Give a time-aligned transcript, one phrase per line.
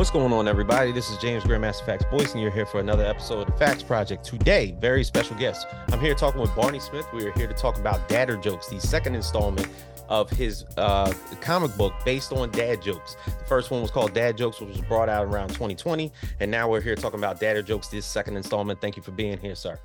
[0.00, 0.92] What's going on, everybody?
[0.92, 3.86] This is James Grandmaster FAQs Boyce, and you're here for another episode of the FAQs
[3.86, 4.24] Project.
[4.24, 5.66] Today, very special guest.
[5.92, 7.06] I'm here talking with Barney Smith.
[7.12, 9.68] We are here to talk about Dadder Jokes, the second installment
[10.08, 13.18] of his uh, comic book based on dad jokes.
[13.26, 16.66] The first one was called Dad Jokes, which was brought out around 2020, and now
[16.66, 18.80] we're here talking about Dadder Jokes, this second installment.
[18.80, 19.78] Thank you for being here, sir.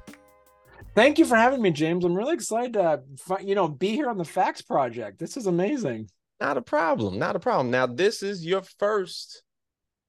[0.96, 2.06] Thank you for having me, James.
[2.06, 3.02] I'm really excited to,
[3.44, 5.20] you know, be here on the FAQs Project.
[5.20, 6.10] This is amazing.
[6.40, 7.20] Not a problem.
[7.20, 7.70] Not a problem.
[7.70, 9.42] Now, this is your first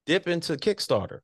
[0.07, 1.21] dip into Kickstarter.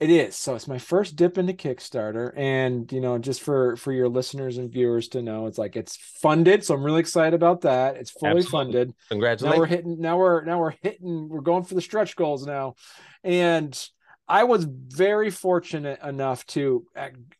[0.00, 0.34] It is.
[0.34, 2.32] So it's my first dip into Kickstarter.
[2.36, 5.96] And, you know, just for for your listeners and viewers to know, it's like it's
[6.20, 6.64] funded.
[6.64, 7.94] So I'm really excited about that.
[7.96, 8.50] It's fully Absolutely.
[8.50, 8.94] funded.
[9.10, 9.54] Congratulations.
[9.54, 12.74] Now we're hitting now we're now we're hitting, we're going for the stretch goals now.
[13.22, 13.78] And
[14.32, 16.86] I was very fortunate enough to,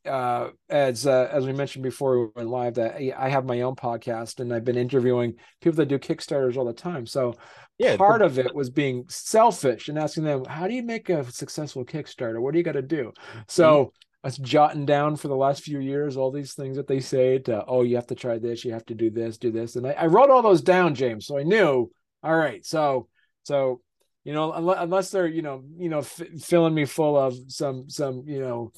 [0.05, 3.77] uh, as uh, as we mentioned before we went live, that I have my own
[3.77, 7.07] podcast and I've been interviewing people that do Kickstarters all the time.
[7.07, 7.33] So
[7.79, 11.25] yeah, part of it was being selfish and asking them, "How do you make a
[11.33, 12.43] successful Kickstarter?
[12.43, 13.13] What do you got to do?"
[13.49, 13.65] So.
[13.65, 13.89] Mm-hmm.
[14.25, 17.39] I was jotting down for the last few years all these things that they say
[17.41, 19.85] to, oh, you have to try this, you have to do this, do this, and
[19.85, 21.27] I, I wrote all those down, James.
[21.27, 21.91] So I knew,
[22.23, 23.09] all right, so
[23.43, 23.81] so
[24.25, 28.25] you know unless they're you know you know f- filling me full of some some
[28.27, 28.73] you know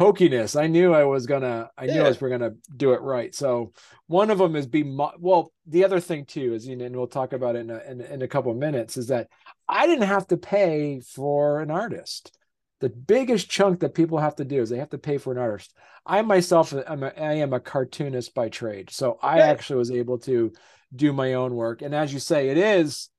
[0.00, 0.58] hokiness.
[0.58, 1.94] I knew i was gonna i yeah.
[1.94, 3.34] knew i was gonna do it right.
[3.34, 3.72] So
[4.06, 6.96] one of them is be mo- well the other thing too is you know and
[6.96, 9.28] we'll talk about it in a, in, in a couple of minutes is that
[9.68, 12.36] i didn't have to pay for an artist.
[12.80, 15.38] The biggest chunk that people have to do is they have to pay for an
[15.38, 15.74] artist.
[16.06, 18.88] I myself am a, i am a cartoonist by trade.
[18.90, 19.48] So i yeah.
[19.48, 20.52] actually was able to
[20.94, 21.82] do my own work.
[21.82, 23.10] And as you say it is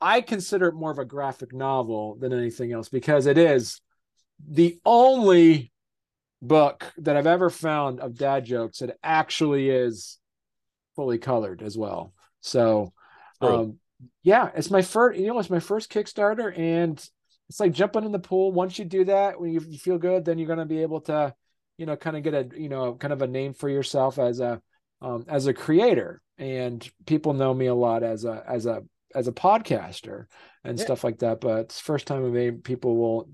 [0.00, 3.80] I consider it more of a graphic novel than anything else because it is
[4.46, 5.72] the only
[6.40, 10.18] book that I've ever found of dad jokes that actually is
[10.94, 12.12] fully colored as well.
[12.40, 12.92] So,
[13.40, 13.78] um,
[14.22, 16.96] yeah, it's my first, you know, it's my first Kickstarter, and
[17.48, 18.52] it's like jumping in the pool.
[18.52, 21.00] Once you do that, when you, you feel good, then you're going to be able
[21.02, 21.34] to,
[21.76, 24.38] you know, kind of get a, you know, kind of a name for yourself as
[24.38, 24.60] a,
[25.02, 26.20] um, as a creator.
[26.36, 28.82] And people know me a lot as a, as a
[29.14, 30.26] as a podcaster
[30.64, 30.84] and yeah.
[30.84, 31.40] stuff like that.
[31.40, 33.28] But it's first time I've made people will.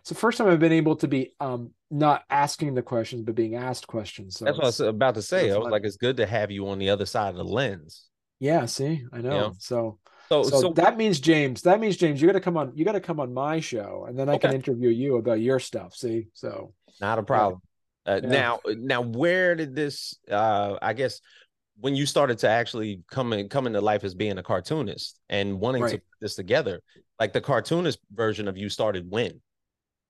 [0.00, 3.34] It's the first time I've been able to be um not asking the questions but
[3.34, 4.36] being asked questions.
[4.36, 5.50] So that's what I was about to say.
[5.50, 8.06] I was like, it's good to have you on the other side of the lens.
[8.38, 8.66] Yeah.
[8.66, 9.30] See, I know.
[9.30, 9.50] Yeah.
[9.58, 9.98] So.
[10.28, 11.62] So, so, so, that means James.
[11.62, 12.22] That means James.
[12.22, 12.70] You got to come on.
[12.76, 14.46] You got to come on my show, and then I okay.
[14.46, 15.96] can interview you about your stuff.
[15.96, 17.60] See, so not a problem.
[18.06, 18.12] Yeah.
[18.12, 18.28] Uh, yeah.
[18.28, 20.16] Now, now, where did this?
[20.30, 21.20] uh I guess
[21.80, 25.58] when you started to actually come in come into life as being a cartoonist and
[25.58, 25.92] wanting right.
[25.92, 26.80] to put this together,
[27.18, 29.40] like the cartoonist version of you started when?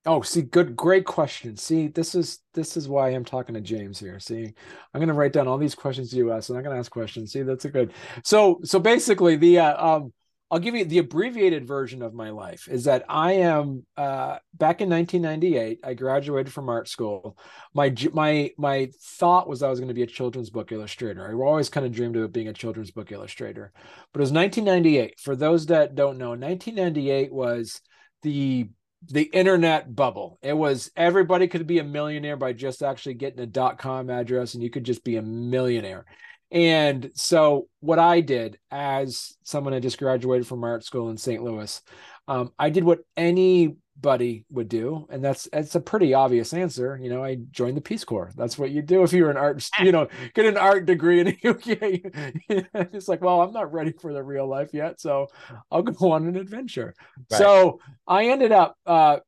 [0.07, 1.59] Oh, see, good, great question.
[1.59, 4.19] See, this is this is why I'm talking to James here.
[4.19, 4.53] See,
[4.95, 7.33] I'm gonna write down all these questions you asked, and I'm gonna ask questions.
[7.33, 7.93] See, that's a good.
[8.25, 10.13] So, so basically, the uh, um,
[10.51, 14.81] I'll give you the abbreviated version of my life is that I am uh, back
[14.81, 15.81] in 1998.
[15.85, 17.39] I graduated from art school.
[17.73, 21.29] My my my thought was I was going to be a children's book illustrator.
[21.29, 23.73] I always kind of dreamed of being a children's book illustrator.
[24.13, 25.21] But it was 1998.
[25.21, 27.81] For those that don't know, 1998 was
[28.23, 28.69] the
[29.07, 30.39] the internet bubble.
[30.43, 34.55] It was everybody could be a millionaire by just actually getting a dot com address,
[34.55, 36.07] and you could just be a millionaire.
[36.51, 41.43] And so, what I did as someone that just graduated from art school in St.
[41.43, 41.81] Louis,
[42.27, 46.99] um, I did what anybody would do, and that's that's a pretty obvious answer.
[47.01, 48.33] You know, I joined the Peace Corps.
[48.37, 51.27] That's what you do if you're an art, you know, get an art degree in
[51.27, 52.67] the UK.
[52.93, 55.29] it's like, well, I'm not ready for the real life yet, so
[55.71, 56.95] I'll go on an adventure.
[57.31, 57.39] Right.
[57.39, 57.79] So
[58.09, 59.19] I ended up uh,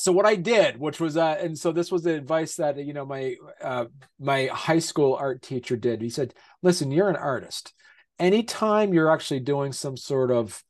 [0.00, 2.94] so what I did, which was, uh, and so this was the advice that you
[2.94, 3.84] know my uh,
[4.18, 6.00] my high school art teacher did.
[6.00, 7.74] He said, "Listen, you're an artist.
[8.18, 10.62] Anytime you're actually doing some sort of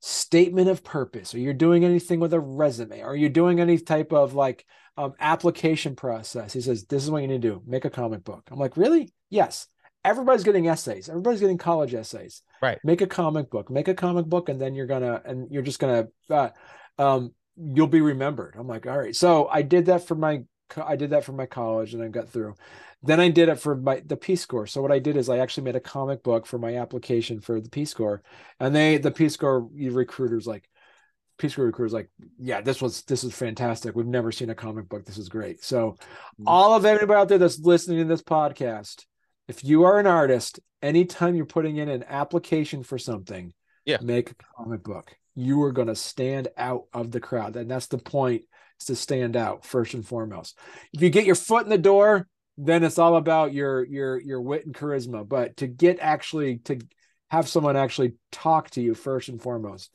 [0.00, 4.12] statement of purpose, or you're doing anything with a resume, or you're doing any type
[4.12, 4.64] of like
[4.96, 8.24] um, application process, he says, this is what you need to do: make a comic
[8.24, 9.12] book." I'm like, "Really?
[9.30, 9.66] Yes."
[10.04, 11.08] Everybody's getting essays.
[11.08, 12.42] Everybody's getting college essays.
[12.62, 12.78] Right.
[12.84, 13.68] Make a comic book.
[13.68, 16.50] Make a comic book, and then you're gonna and you're just gonna uh,
[16.98, 18.54] um, you'll be remembered.
[18.58, 19.16] I'm like, all right.
[19.16, 20.44] So I did that for my
[20.76, 22.54] I did that for my college and I got through.
[23.02, 24.66] Then I did it for my the Peace Corps.
[24.66, 27.60] So what I did is I actually made a comic book for my application for
[27.60, 28.22] the Peace Corps.
[28.60, 30.68] And they the Peace Corps recruiters like
[31.38, 33.94] Peace Corps recruiters like, yeah, this was this is fantastic.
[33.94, 35.04] We've never seen a comic book.
[35.04, 35.64] This is great.
[35.64, 36.44] So mm-hmm.
[36.46, 39.04] all of everybody out there that's listening to this podcast,
[39.46, 43.52] if you are an artist, anytime you're putting in an application for something,
[43.84, 47.54] yeah, make a comic book you are going to stand out of the crowd.
[47.54, 48.42] And that's the point
[48.80, 50.58] is to stand out first and foremost.
[50.92, 52.26] If you get your foot in the door,
[52.56, 55.26] then it's all about your your your wit and charisma.
[55.28, 56.80] But to get actually to
[57.30, 59.92] have someone actually talk to you first and foremost,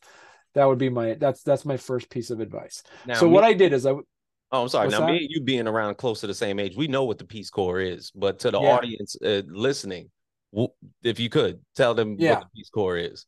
[0.53, 2.81] that would be my that's that's my first piece of advice.
[3.05, 3.95] Now, so me- what I did is I
[4.53, 4.87] Oh, I'm sorry.
[4.89, 5.07] Now, that?
[5.07, 7.49] me and you being around close to the same age, we know what the Peace
[7.49, 8.11] Corps is.
[8.11, 8.75] But to the Yeah.
[8.77, 10.11] audience uh, listening,
[11.03, 12.35] if you could tell them Yeah.
[12.35, 13.25] what the Peace Corps is.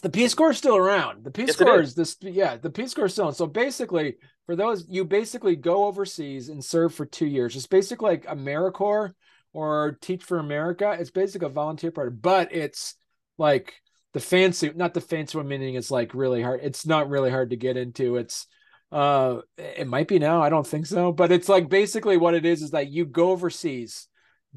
[0.00, 1.24] The Peace Corps is still around.
[1.24, 1.90] The Peace Yes, Corps is.
[1.90, 3.26] is this yeah, the Peace Corps is still.
[3.26, 3.34] On.
[3.34, 7.56] So basically, for those you basically go overseas and serve for two years.
[7.56, 9.12] It's basically like AmeriCorps
[9.52, 10.96] or Teach for America.
[10.98, 12.96] It's basically a volunteer part, but it's
[13.38, 13.74] like
[14.12, 16.60] the fancy, not the fancy one meaning it's like really hard.
[16.62, 18.16] It's not really hard to get into.
[18.16, 18.46] It's
[18.92, 22.44] uh it might be now, I don't think so, but it's like basically what it
[22.44, 24.08] is is that you go overseas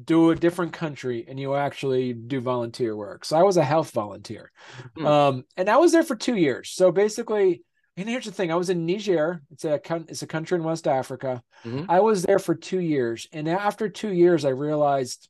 [0.02, 3.24] do a different country and you actually do volunteer work.
[3.24, 4.52] So I was a health volunteer.
[4.96, 5.06] Hmm.
[5.06, 6.70] Um, and I was there for two years.
[6.70, 7.62] So basically,
[7.96, 9.42] and here's the thing: I was in Niger.
[9.50, 11.42] It's a it's a country in West Africa.
[11.64, 11.86] Mhm.
[11.88, 15.28] I was there for two years, and after two years, I realized.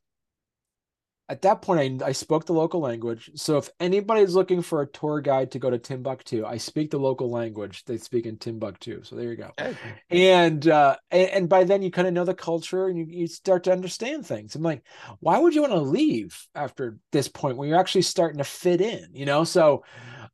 [1.31, 3.31] At that point, I, I spoke the local language.
[3.35, 6.99] So if anybody's looking for a tour guide to go to Timbuktu, I speak the
[6.99, 7.85] local language.
[7.85, 9.03] They speak in Timbuktu.
[9.05, 9.51] So there you go.
[9.59, 9.77] Hey,
[10.11, 13.27] and uh and, and by then you kind of know the culture and you, you
[13.27, 14.55] start to understand things.
[14.55, 14.83] I'm like
[15.21, 18.81] why would you want to leave after this point when you're actually starting to fit
[18.81, 19.09] in?
[19.13, 19.45] You know?
[19.45, 19.85] So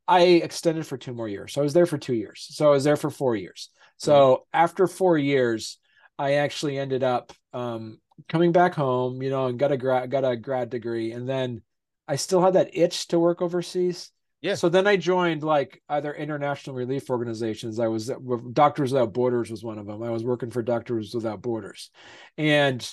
[0.07, 1.55] i extended for two more years.
[1.55, 2.47] So i was there for two years.
[2.51, 3.71] So i was there for four years.
[3.97, 5.79] So after four years
[6.19, 7.99] i actually ended up um
[8.29, 11.61] coming back home you know and got a grad got a grad degree and then
[12.07, 14.55] i still had that itch to work overseas Yeah.
[14.57, 17.81] so then I joined like either international relief organizations.
[17.81, 18.11] I was
[18.53, 20.03] Doctors Without Borders was one of them.
[20.03, 21.91] I was working for Doctors Without Borders,
[22.37, 22.87] and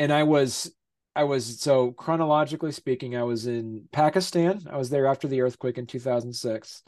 [0.00, 0.74] and I was
[1.16, 4.62] I was so chronologically speaking, I was in Pakistan.
[4.68, 6.82] I was there after the earthquake in 2006.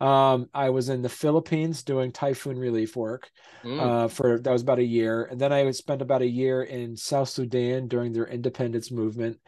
[0.00, 3.30] Um, I was in the Philippines doing typhoon relief work
[3.62, 6.62] mm, uh, for that was about a year, and then I spent about a year
[6.62, 9.38] in South Sudan during their independence movement.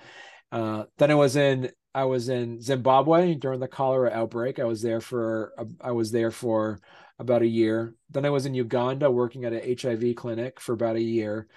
[0.52, 4.58] Uh, then I was in I was in Zimbabwe during the cholera outbreak.
[4.58, 6.80] I was there for I was there for
[7.18, 7.94] about a year.
[8.10, 11.48] Then I was in Uganda working at an HIV clinic for about a year.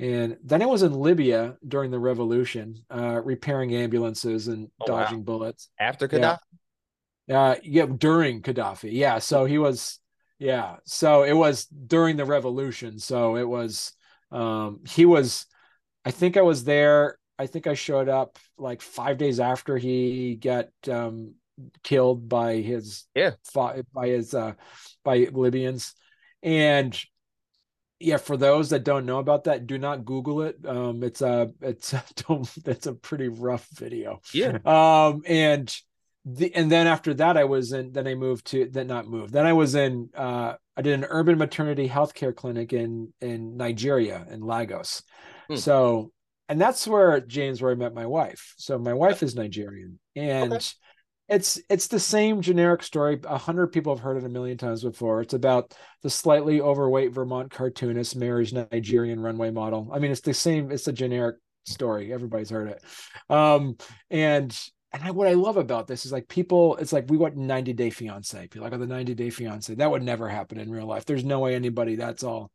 [0.00, 5.02] And then I was in Libya during the revolution, uh, repairing ambulances and Oh, wow.
[5.02, 5.68] dodging bullets.
[5.78, 6.38] after Yeah.
[7.28, 7.34] Gaddafi?
[7.34, 8.90] Uh, yeah, during Gaddafi.
[8.92, 9.18] Yeah.
[9.18, 9.98] So he was,
[10.38, 10.76] yeah.
[10.84, 12.98] So it was during the revolution.
[12.98, 13.92] So it was,
[14.32, 15.46] um, he was,
[16.04, 17.18] I think I was there.
[17.38, 21.34] I think I showed up like five days after he got, um,
[21.82, 23.32] killed by his, Yeah.
[23.54, 24.54] by his, uh,
[25.04, 25.94] by Libyans.
[26.42, 26.98] And
[28.00, 30.56] yeah, for those that don't know about that, do not Google it.
[30.66, 34.58] Um, it's a, it's, a, don't, it's a pretty rough video Yeah.
[34.64, 35.74] um and
[36.24, 39.32] the and then after that i was in then i moved to then not moved
[39.32, 44.26] then i was in uh i did an urban maternity healthcare clinic in in nigeria
[44.30, 45.02] in lagos
[45.48, 45.54] Hmm.
[45.56, 46.12] so
[46.50, 50.52] and that's where james where i met my wife so my wife is nigerian and
[50.52, 50.64] Okay.
[51.30, 54.82] It's it's the same generic story a hundred people have heard it a million times
[54.82, 55.72] before it's about
[56.02, 60.88] the slightly overweight vermont cartoonist marries nigerian runway model i mean it's the same it's
[60.88, 62.82] a generic story everybody's heard it
[63.30, 63.76] um
[64.10, 64.58] and
[64.92, 67.74] and I, what I love about this is like people, it's like we want 90
[67.74, 68.48] day fiance.
[68.48, 69.72] People like, oh, the 90 day fiance.
[69.72, 71.04] That would never happen in real life.
[71.04, 72.50] There's no way anybody, that's all.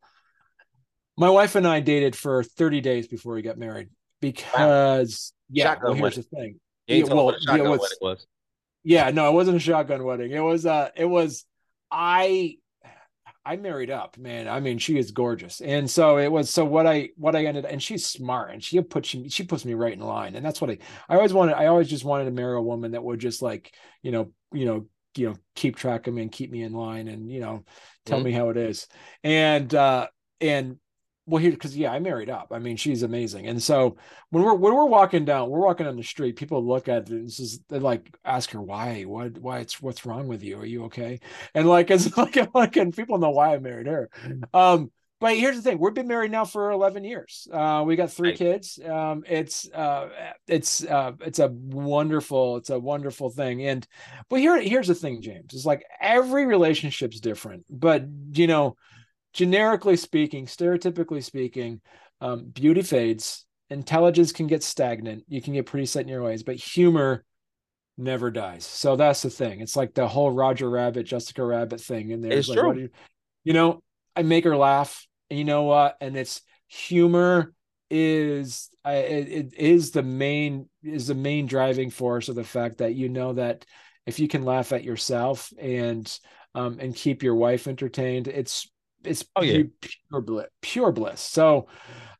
[1.16, 3.88] My wife and I dated for 30 days before we got married
[4.20, 6.24] because, yeah, Shotgun well, here's wedding.
[6.30, 6.60] the thing.
[6.88, 8.26] Yeah, well, what yeah, what's- was.
[8.86, 10.30] Yeah, no, it wasn't a shotgun wedding.
[10.30, 11.44] It was, uh, it was,
[11.90, 12.58] I,
[13.44, 14.48] I married up, man.
[14.48, 16.50] I mean, she is gorgeous, and so it was.
[16.50, 19.64] So what I what I ended, and she's smart, and she puts she, she puts
[19.64, 20.78] me right in line, and that's what I
[21.08, 21.56] I always wanted.
[21.56, 24.66] I always just wanted to marry a woman that would just like you know you
[24.66, 27.64] know you know keep track of me and keep me in line, and you know
[28.06, 28.22] tell Mhm.
[28.22, 28.88] me how it is,
[29.24, 30.08] and uh
[30.40, 30.78] and
[31.26, 32.48] well here because yeah I married up.
[32.52, 33.96] I mean she's amazing, and so
[34.30, 36.36] when we're when we're walking down, we're walking on the street.
[36.36, 39.80] People look at it and this is they like ask her why what why it's
[39.82, 40.58] what's wrong with you?
[40.58, 41.20] Are you okay?
[41.54, 44.10] and like it's like like and people know why I married her.
[44.54, 47.48] Um, but here's the thing: we've been married now for 11 years.
[47.50, 48.38] Uh, we got three Nice.
[48.38, 48.78] kids.
[48.84, 50.10] Um, it's uh,
[50.46, 53.62] it's uh, it's a wonderful, it's a wonderful thing.
[53.66, 53.86] And
[54.28, 55.54] but here here's the thing, James.
[55.54, 58.76] It's like every relationship's different, but you know,
[59.36, 61.82] generically speaking, stereotypically speaking,
[62.22, 63.44] um, beauty fades.
[63.68, 65.24] Intelligence can get stagnant.
[65.28, 67.22] You can get pretty set in your ways, but humor
[67.98, 68.64] never dies.
[68.64, 69.60] So that's the thing.
[69.60, 72.88] It's like the whole Roger Rabbit, Jessica Rabbit thing And there's like, you,
[73.44, 73.82] you know,
[74.14, 75.06] I make her laugh.
[75.28, 75.96] And you know what?
[76.00, 77.52] And it's humor
[77.90, 82.78] is I, it, it is the main is the main driving force of the fact
[82.78, 83.66] that you know that
[84.06, 86.18] if you can laugh at yourself and
[86.54, 88.68] um and keep your wife entertained, it's
[89.06, 89.62] it's Oh, yeah.
[89.80, 91.20] pure bliss, pure bliss.
[91.20, 91.68] So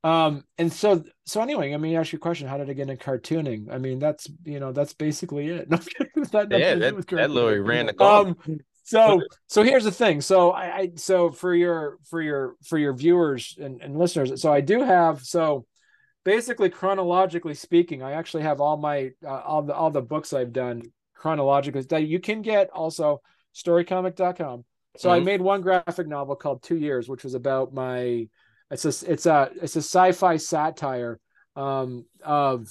[0.04, 3.04] Um, and so so anyway, I mean, ask your question, how did I get into
[3.04, 3.72] cartooning?
[3.72, 5.68] I mean, that's you know, that's basically it.
[5.70, 8.36] that, yeah, that, that literally ran the um,
[8.84, 10.20] so so here's the thing.
[10.20, 14.52] So I, I so for your for your for your viewers and, and listeners, so
[14.52, 15.66] I do have so
[16.24, 20.52] basically chronologically speaking, I actually have all my uh, all the all the books I've
[20.52, 20.82] done
[21.16, 23.22] chronologically that you can get also
[23.56, 24.64] storycomic.com.
[24.98, 25.20] So mm-hmm.
[25.20, 28.28] I made one graphic novel called 2 Years which was about my
[28.70, 31.20] it's a it's a it's a sci-fi satire
[31.54, 32.68] um, of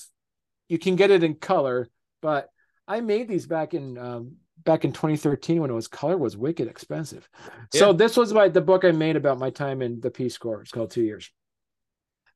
[0.67, 1.89] you can get it in color,
[2.22, 2.50] but
[2.88, 6.67] I made these back in um, back in 2013 when it was color was wicked
[6.67, 7.27] expensive.
[7.74, 7.79] Yeah.
[7.79, 10.62] So this was my the book I made about my time in the Peace Corps.
[10.62, 11.32] It's called Two Years.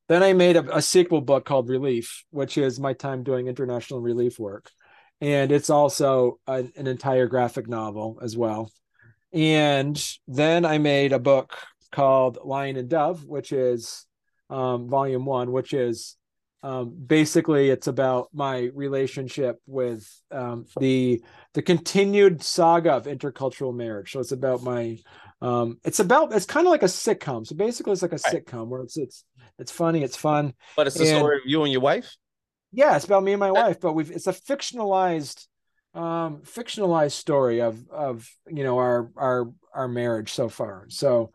[0.08, 4.00] Then I made a, a sequel book called Relief, which is my time doing international
[4.00, 4.70] relief work,
[5.20, 8.72] and it's also an, an entire graphic novel as well.
[9.32, 11.56] And then I made a book
[11.92, 14.06] called Lion and Dove, which is
[14.48, 16.16] um, volume one, which is
[16.62, 21.22] um, basically it's about my relationship with um, the
[21.54, 24.12] the continued saga of intercultural marriage.
[24.12, 24.98] So it's about my
[25.40, 27.46] um, it's about it's kind of like a sitcom.
[27.46, 28.44] So basically, it's like a right.
[28.44, 29.24] sitcom where it's it's
[29.58, 30.54] it's funny, it's fun.
[30.76, 32.14] But it's the and, story of you and your wife.
[32.72, 33.80] Yeah, it's about me and my wife.
[33.80, 35.46] But we've it's a fictionalized
[35.94, 41.32] um fictionalized story of of you know our our our marriage so far so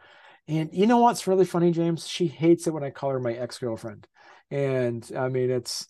[0.47, 2.07] and you know what's really funny, James?
[2.07, 4.07] She hates it when I call her my ex girlfriend.
[4.51, 5.87] And I mean, it's,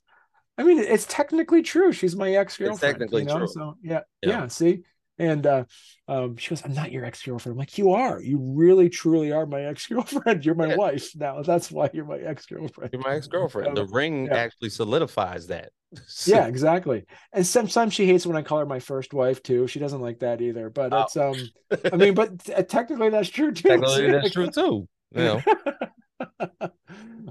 [0.58, 1.92] I mean, it's technically true.
[1.92, 2.94] She's my ex girlfriend.
[2.94, 3.38] Technically you know?
[3.40, 3.48] true.
[3.48, 4.48] So yeah, yeah, yeah.
[4.48, 4.84] See,
[5.18, 5.64] and uh,
[6.08, 8.22] um, she goes, "I'm not your ex girlfriend." I'm like, "You are.
[8.22, 10.46] You really, truly are my ex girlfriend.
[10.46, 10.76] You're my yeah.
[10.76, 11.42] wife now.
[11.42, 12.94] That's why you're my ex girlfriend.
[12.94, 13.78] You're my ex girlfriend.
[13.78, 14.36] the ring yeah.
[14.36, 15.72] actually solidifies that.
[16.26, 17.06] yeah, exactly.
[17.34, 19.68] And sometimes she hates when I call her my first wife too.
[19.68, 20.70] She doesn't like that either.
[20.70, 21.02] But oh.
[21.04, 21.36] it's um,
[21.94, 23.70] I mean, but t- technically that's true too.
[23.70, 24.88] Technically that's true too.
[25.14, 25.42] You know.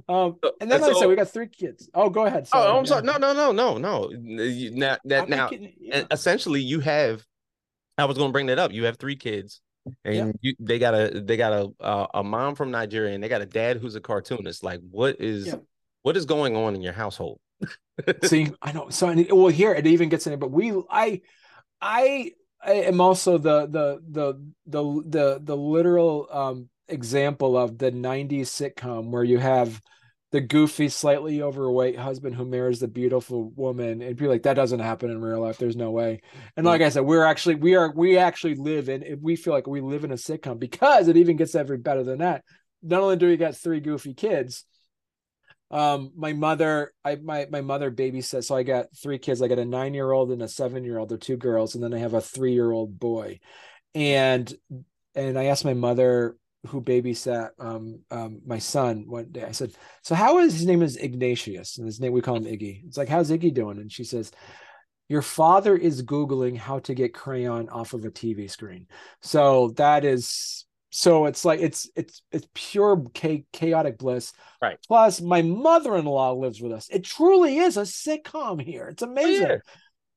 [0.09, 1.88] um, and then like so, I said, we got three kids.
[1.95, 2.47] Oh, go ahead.
[2.47, 2.67] Sorry.
[2.67, 3.03] Oh, I'm sorry.
[3.03, 4.11] No, no, no, no, no.
[4.14, 6.05] Now that now, yeah.
[6.11, 7.25] essentially, you have.
[7.98, 8.72] I was going to bring that up.
[8.72, 9.60] You have three kids,
[10.04, 10.32] and yeah.
[10.40, 13.42] you, they got a they got a uh, a mom from Nigeria, and they got
[13.42, 14.62] a dad who's a cartoonist.
[14.62, 15.56] Like, what is yeah.
[16.02, 17.38] what is going on in your household?
[18.24, 18.90] See, I know.
[18.90, 21.20] So, well, here it even gets in it, but we, I,
[21.80, 22.32] I,
[22.62, 28.42] I am also the the the the the the literal um example of the 90s
[28.42, 29.80] sitcom where you have
[30.35, 34.81] the goofy, slightly overweight husband who marries the beautiful woman, and be like, that doesn't
[34.81, 35.59] happen in real life.
[35.59, 36.23] There's no way.
[36.57, 39.69] And like I said, we're actually we are we actually live in we feel like
[39.69, 42.43] we live in a sitcom because it even gets every better than that.
[42.83, 44.64] Not only do we got three goofy kids,
[45.71, 48.43] um, my mother, I my my mother babysat.
[48.43, 49.41] So I got three kids.
[49.41, 51.11] I got a nine year old and a seven year old.
[51.11, 53.38] They're two girls, and then I have a three year old boy.
[53.95, 54.53] And
[55.14, 59.44] and I asked my mother who babysat um, um, my son one day.
[59.44, 62.44] I said, "So how is his name is Ignatius, and his name we call him
[62.44, 64.30] Iggy." It's like, "How's Iggy doing?" And she says,
[65.09, 68.87] "Your father is googling how to get crayon off of a TV screen."
[69.21, 70.64] So that is
[70.97, 73.04] so it's like it's it's it's pure
[73.52, 78.87] chaotic bliss right plus my mother-in-law lives with us it truly is a sitcom here
[78.87, 79.59] it's amazing oh, yeah.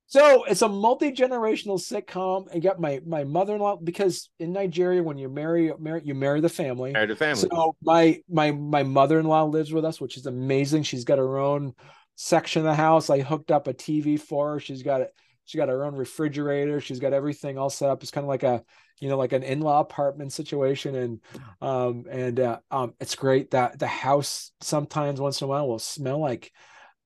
[0.08, 5.30] So it's a multi-generational sitcom i got my my mother-in-law because in nigeria when you
[5.30, 6.92] marry, marry you marry the family.
[6.92, 7.48] Marry the family.
[7.52, 10.84] So my my my mother-in-law lives with us which is amazing.
[10.84, 11.74] She's got her own
[12.16, 13.10] section of the house.
[13.10, 14.60] I hooked up a tv for her.
[14.60, 15.12] She's got it
[15.46, 16.82] she got her own refrigerator.
[16.82, 18.04] She's got everything all set up.
[18.04, 18.64] It's kind of like a
[19.00, 20.96] you know like an in-law apartment situation.
[20.96, 21.20] And
[21.62, 25.80] um and uh, um it's great that the house sometimes once in a while will
[25.80, 26.52] smell like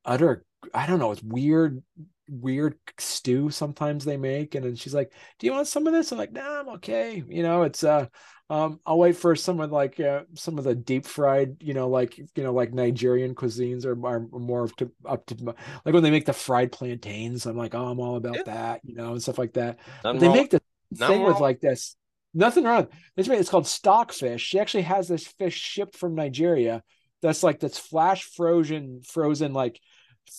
[0.03, 0.43] utter
[0.73, 1.81] i don't know it's weird
[2.29, 6.11] weird stew sometimes they make and then she's like do you want some of this
[6.11, 8.05] i'm like nah i'm okay you know it's uh
[8.49, 11.89] um i'll wait for some of like uh, some of the deep fried you know
[11.89, 15.35] like you know like nigerian cuisines are, are more to, up to
[15.83, 18.43] like when they make the fried plantains i'm like oh i'm all about yeah.
[18.43, 20.61] that you know and stuff like that they make the
[20.95, 21.95] thing with like this.
[22.33, 22.87] Nothing wrong.
[23.17, 24.41] It's called stockfish.
[24.41, 26.81] She actually has this fish shipped from Nigeria.
[27.21, 29.79] That's like that's flash frozen, frozen like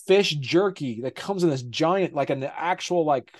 [0.06, 3.32] fish jerky that comes in this giant, like an actual like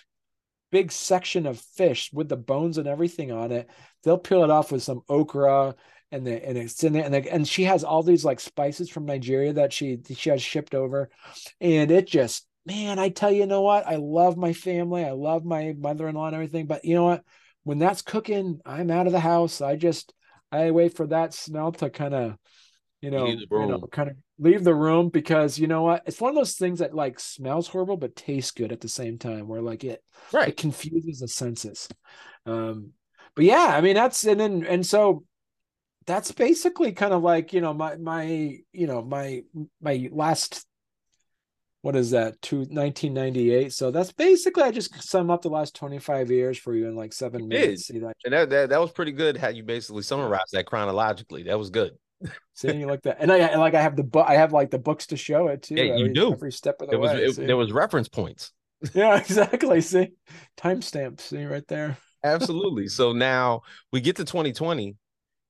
[0.70, 3.68] big section of fish with the bones and everything on it.
[4.02, 5.75] They'll peel it off with some okra
[6.11, 8.90] and the, and it's in there and, the, and she has all these like spices
[8.90, 11.11] from Nigeria that she she has shipped over,
[11.61, 13.87] and it just man, I tell you, you know what?
[13.87, 15.04] I love my family.
[15.04, 16.66] I love my mother-in-law and everything.
[16.66, 17.25] But you know what?
[17.64, 19.61] When that's cooking, I'm out of the house.
[19.61, 20.12] I just
[20.50, 22.37] I wait for that smell to kind of,
[23.00, 26.03] you know, you know, kind of leave the room because you know what?
[26.07, 29.19] It's one of those things that like smells horrible but tastes good at the same
[29.19, 29.49] time.
[29.49, 31.89] Where like it, right, it confuses the senses.
[32.47, 32.91] Um,
[33.35, 35.25] but yeah, I mean that's and then and so
[36.07, 39.43] that's basically kind of like you know my my you know my
[39.81, 40.67] my last
[41.83, 46.31] what is that to 1998 so that's basically i just sum up the last 25
[46.31, 49.12] years for you in like seven minutes see that And that, that that was pretty
[49.12, 51.45] good how you basically summarized that chronologically.
[51.45, 51.93] That was good.
[52.55, 54.71] See you like that and i and like i have the book i have like
[54.71, 56.33] the books to show it too Yeah, you every, do.
[56.33, 58.52] every step of the There was way it, there was reference points.
[58.95, 60.09] yeah exactly see
[60.57, 62.88] timestamps see right there Absolutely.
[62.88, 64.95] so now we get to 2020,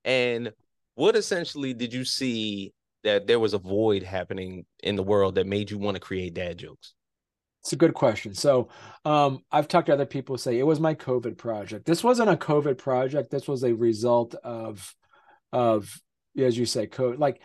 [0.05, 0.53] and
[0.95, 2.73] what essentially did you see
[3.05, 6.33] that there was a void happening in the world that made you want to create
[6.35, 6.95] dad jokes?
[7.61, 8.35] It's a good question.
[8.35, 8.69] So,
[9.05, 11.85] um, I've talked to other people say it was my COVID project.
[11.87, 13.31] This wasn't a COVID project.
[13.31, 14.93] This was a result of,
[15.53, 15.95] of
[16.37, 17.19] as you say, code.
[17.19, 17.41] Like,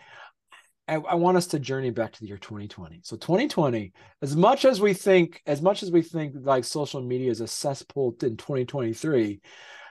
[0.86, 3.00] I, I want us to journey back to the year 2020.
[3.02, 3.92] So, 2020,
[4.22, 7.46] as much as we think, as much as we think like social media is a
[7.46, 9.40] cesspool in 2023,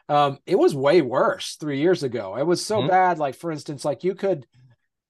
[0.09, 2.35] um, it was way worse three years ago.
[2.37, 2.87] It was so Mhm.
[2.87, 3.19] bad.
[3.19, 4.47] Like, for instance, like you could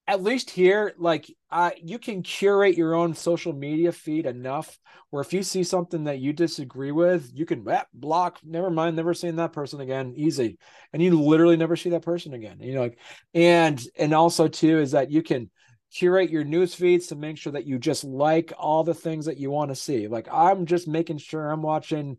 [0.08, 4.78] at least here, like uh, you can curate your own social media feed enough
[5.10, 8.96] where if you see something that you disagree with, you can eh, block, never mind,
[8.96, 10.58] never seeing that person again, easy.
[10.94, 12.56] And you literally never see that person again.
[12.60, 12.98] You know, like,
[13.34, 15.50] and and also too is that you can
[15.94, 19.36] curate your news feeds to make sure that you just like all the things that
[19.36, 20.08] you want to see.
[20.08, 22.16] Like I'm just making sure I'm watching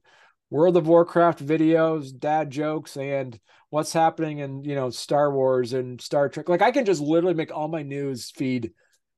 [0.49, 3.39] World of Warcraft videos, dad jokes, and
[3.69, 6.49] what's happening in you know Star Wars and Star Trek.
[6.49, 8.71] Like I can just literally make all my news feed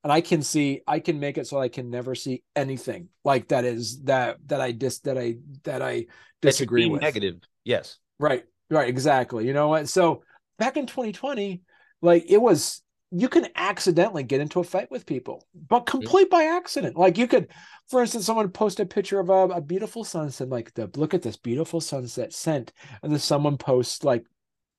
[0.03, 3.49] and I can see I can make it so I can never see anything like
[3.49, 6.05] that is that that I dis that I that I
[6.41, 7.01] disagree with.
[7.01, 7.39] Negative.
[7.63, 7.97] Yes.
[8.19, 8.43] Right.
[8.69, 8.89] Right.
[8.89, 9.45] Exactly.
[9.45, 9.89] You know what?
[9.89, 10.23] So
[10.57, 11.61] back in 2020,
[12.01, 16.45] like it was you can accidentally get into a fight with people, but complete by
[16.45, 16.95] accident.
[16.95, 17.49] Like you could,
[17.89, 21.21] for instance, someone post a picture of a, a beautiful sunset, like the look at
[21.21, 22.71] this beautiful sunset scent,
[23.03, 24.25] and then someone posts like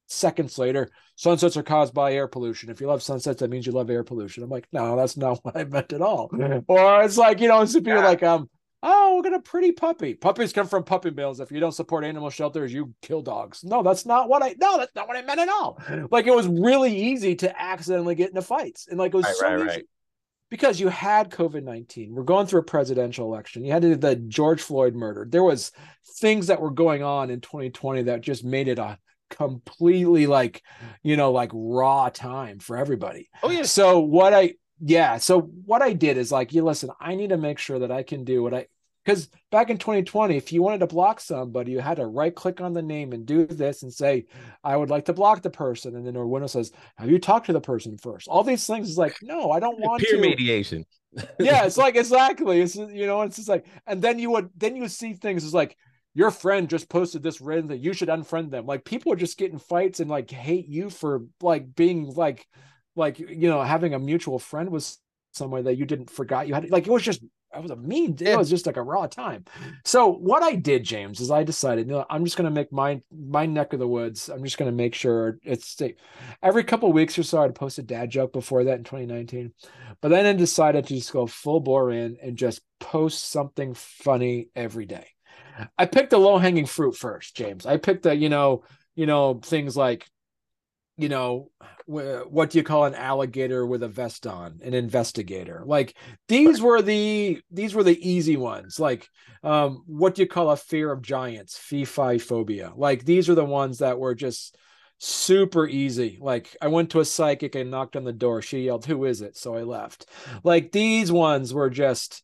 [0.06, 2.70] seconds later, sunsets are caused by air pollution.
[2.70, 4.42] If you love sunsets, that means you love air pollution.
[4.42, 6.30] I'm like, no, that's not what I meant at all.
[6.68, 8.48] or it's like, you know, some people are like, um,
[8.82, 10.14] oh, look at a pretty puppy.
[10.14, 11.40] Puppies come from puppy mills.
[11.40, 13.62] If you don't support animal shelters, you kill dogs.
[13.64, 15.80] No, that's not what I no, that's not what I meant at all.
[16.10, 18.88] Like it was really easy to accidentally get into fights.
[18.88, 19.66] And like it was Right, so right, easy.
[19.66, 19.84] right.
[20.50, 22.12] Because you had COVID 19.
[22.14, 23.64] We're going through a presidential election.
[23.64, 25.26] You had the George Floyd murder.
[25.28, 25.72] There was
[26.18, 28.98] things that were going on in 2020 that just made it a
[29.30, 30.62] completely like,
[31.02, 33.30] you know, like raw time for everybody.
[33.42, 33.62] Oh yeah.
[33.62, 37.36] So what I yeah, so what I did is like, you listen, I need to
[37.36, 38.66] make sure that I can do what I
[39.04, 42.60] because back in 2020, if you wanted to block somebody, you had to right click
[42.60, 44.26] on the name and do this and say,
[44.62, 45.96] I would like to block the person.
[45.96, 48.28] And then our window says, Have you talked to the person first?
[48.28, 50.20] All these things is like, no, I don't want Peer to.
[50.20, 50.84] mediation.
[51.40, 52.60] yeah, it's like exactly.
[52.60, 55.54] It's you know, it's just like, and then you would then you see things is
[55.54, 55.76] like
[56.14, 58.66] your friend just posted this random that you should unfriend them.
[58.66, 62.46] Like people are just getting fights and like hate you for like being like
[62.96, 64.98] like you know having a mutual friend was
[65.32, 67.22] somewhere that you didn't forgot you had like it was just
[67.54, 69.44] it was a mean it was just like a raw time.
[69.84, 72.72] So what i did james is i decided you know i'm just going to make
[72.72, 74.28] my my neck of the woods.
[74.28, 75.96] I'm just going to make sure it's safe.
[76.42, 79.52] every couple of weeks or so i'd post a dad joke before that in 2019
[80.00, 84.48] but then i decided to just go full bore in and just post something funny
[84.56, 85.06] every day.
[85.78, 87.64] I picked the low hanging fruit first james.
[87.66, 90.06] I picked the you know you know things like
[91.02, 91.50] you know
[91.86, 94.60] what do you call an alligator with a vest on?
[94.62, 95.62] An investigator.
[95.66, 95.96] Like
[96.28, 98.78] these were the these were the easy ones.
[98.78, 99.08] Like
[99.42, 101.58] um what do you call a fear of giants?
[101.58, 102.72] Fifi phobia.
[102.76, 104.56] Like these are the ones that were just
[104.98, 106.18] super easy.
[106.20, 108.42] Like i went to a psychic and knocked on the door.
[108.42, 109.36] She yelled who is it?
[109.36, 110.06] So i left.
[110.44, 112.22] Like these ones were just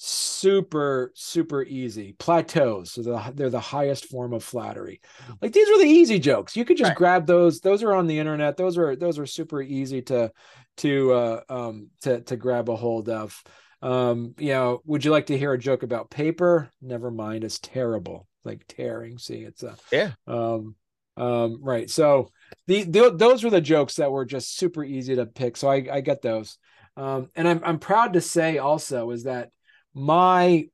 [0.00, 2.14] super super easy.
[2.18, 5.00] Plateaus so the, they're the highest form of flattery.
[5.42, 6.56] Like these are the easy jokes.
[6.56, 6.94] You could just Right.
[6.94, 8.56] grab those those are on the internet.
[8.56, 10.30] Those are those are super easy to
[10.78, 13.42] to uh um to to grab a hold of.
[13.82, 16.70] Um you know would you like to hear a joke about paper?
[16.80, 18.28] Never mind it's terrible.
[18.44, 20.12] Like tearing see it's a Yeah.
[20.28, 20.76] um
[21.16, 21.90] um right.
[21.90, 22.30] So
[22.68, 25.56] the, the those were the jokes that were just super easy to pick.
[25.56, 26.56] So i i get those.
[26.96, 29.50] Um and i'm i'm proud to say also is that
[29.98, 30.68] my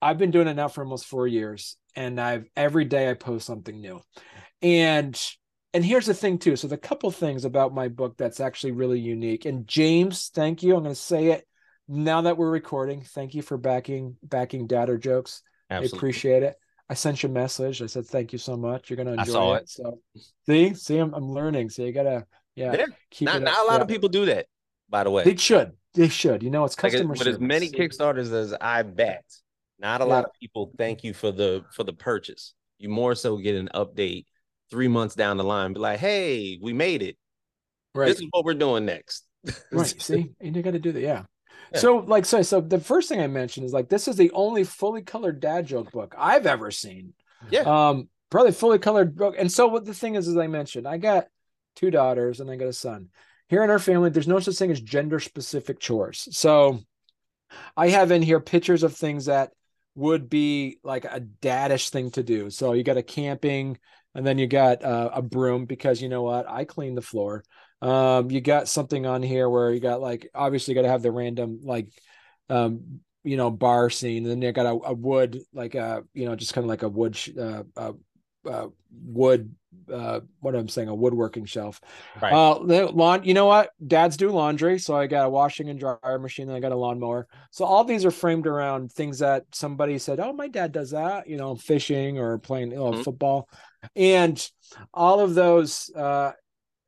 [0.00, 3.46] I've been doing it now for almost four years, and I've every day I post
[3.46, 4.00] something new.
[4.62, 5.20] And
[5.74, 6.56] and here's the thing too.
[6.56, 9.44] So the couple things about my book that's actually really unique.
[9.44, 10.76] And James, thank you.
[10.76, 11.46] I'm going to say it
[11.86, 13.02] now that we're recording.
[13.02, 15.42] Thank you for backing backing Dadder Jokes.
[15.70, 16.56] I appreciate it.
[16.88, 17.82] I sent you a message.
[17.82, 18.88] I said thank you so much.
[18.88, 19.68] You're going to I enjoy saw it.
[19.68, 20.00] So
[20.46, 21.68] see, see, I'm, I'm learning.
[21.68, 22.86] So you gotta yeah, Yeah.
[23.10, 23.82] keep Not it not a lot Yeah.
[23.82, 24.46] of people do that,
[24.88, 25.24] by the way.
[25.24, 25.72] They should.
[25.98, 26.44] They should.
[26.44, 27.96] You know, it's like but with as many service.
[27.98, 29.24] Kickstarters as I bet,
[29.80, 30.10] not a Yeah.
[30.10, 32.54] lot of people thank you for the for the purchase.
[32.78, 34.26] You more so get an update
[34.70, 37.16] three months down the line, be like, "Hey, we made it."
[37.96, 38.06] Right.
[38.06, 39.26] This is what we're doing next.
[39.72, 40.00] right.
[40.00, 41.00] See, and you got to do that.
[41.00, 41.24] Yeah.
[41.72, 41.78] yeah.
[41.80, 44.62] So, like, so, so the first thing I mentioned is like this is the only
[44.62, 47.12] fully colored dad joke book I've ever seen.
[47.50, 47.62] Yeah.
[47.62, 49.34] Um, probably fully colored book.
[49.36, 51.26] And so, what the thing is, as I mentioned, I got
[51.74, 53.08] two daughters and I got a son.
[53.48, 56.28] Here in our family, there's no such thing as gender specific chores.
[56.32, 56.80] So,
[57.76, 59.52] I have in here pictures of things that
[59.94, 62.50] would be like a daddish thing to do.
[62.50, 63.78] So you got a camping,
[64.14, 66.48] and then you got uh, a broom because you know what?
[66.48, 67.42] I clean the floor.
[67.80, 71.12] Um, you got something on here where you got like obviously got to have the
[71.12, 71.88] random like
[72.50, 76.00] um you know bar scene and then you got a, a wood like a uh,
[76.14, 77.92] you know just kind of like a wood uh, uh,
[78.48, 79.54] uh, wood
[79.92, 81.80] uh what I'm saying a woodworking shelf.
[82.20, 82.32] Right.
[82.32, 83.70] Uh lawn you know what?
[83.86, 86.76] Dads do laundry, so I got a washing and dryer machine and I got a
[86.76, 87.26] lawnmower.
[87.50, 91.28] So all these are framed around things that somebody said, "Oh, my dad does that,"
[91.28, 93.02] you know, fishing or playing you know, mm-hmm.
[93.02, 93.48] football.
[93.94, 94.50] And
[94.92, 96.32] all of those uh,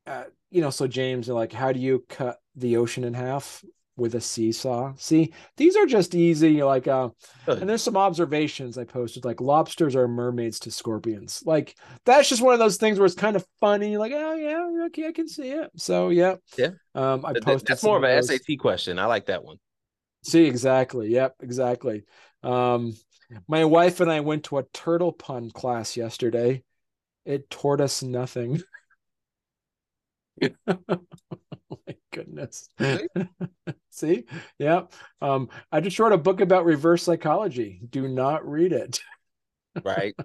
[0.07, 3.63] uh you know, so James, like, how do you cut the ocean in half?
[4.01, 4.93] With a seesaw.
[4.97, 6.63] See, these are just easy.
[6.63, 7.09] Like, uh,
[7.47, 11.43] and there's some observations I posted, like lobsters are mermaids to scorpions.
[11.45, 13.97] Like, that's just one of those things where it's kind of funny.
[13.97, 15.69] Like, oh yeah, okay, I can see it.
[15.77, 16.71] So yeah, yeah.
[16.95, 17.67] Um, I posted.
[17.67, 18.99] That's more of an SAT question.
[18.99, 19.57] I like that one.
[20.23, 21.09] See, exactly.
[21.09, 22.03] Yep, exactly.
[22.43, 22.95] Um,
[23.47, 26.63] my wife and I went to a turtle pun class yesterday.
[27.23, 28.61] It taught us nothing.
[31.71, 32.69] oh my goodness.
[33.89, 34.25] See?
[34.59, 34.83] Yeah.
[35.21, 37.81] Um, I just wrote a book about reverse psychology.
[37.89, 39.01] Do not read it.
[39.83, 40.15] Right.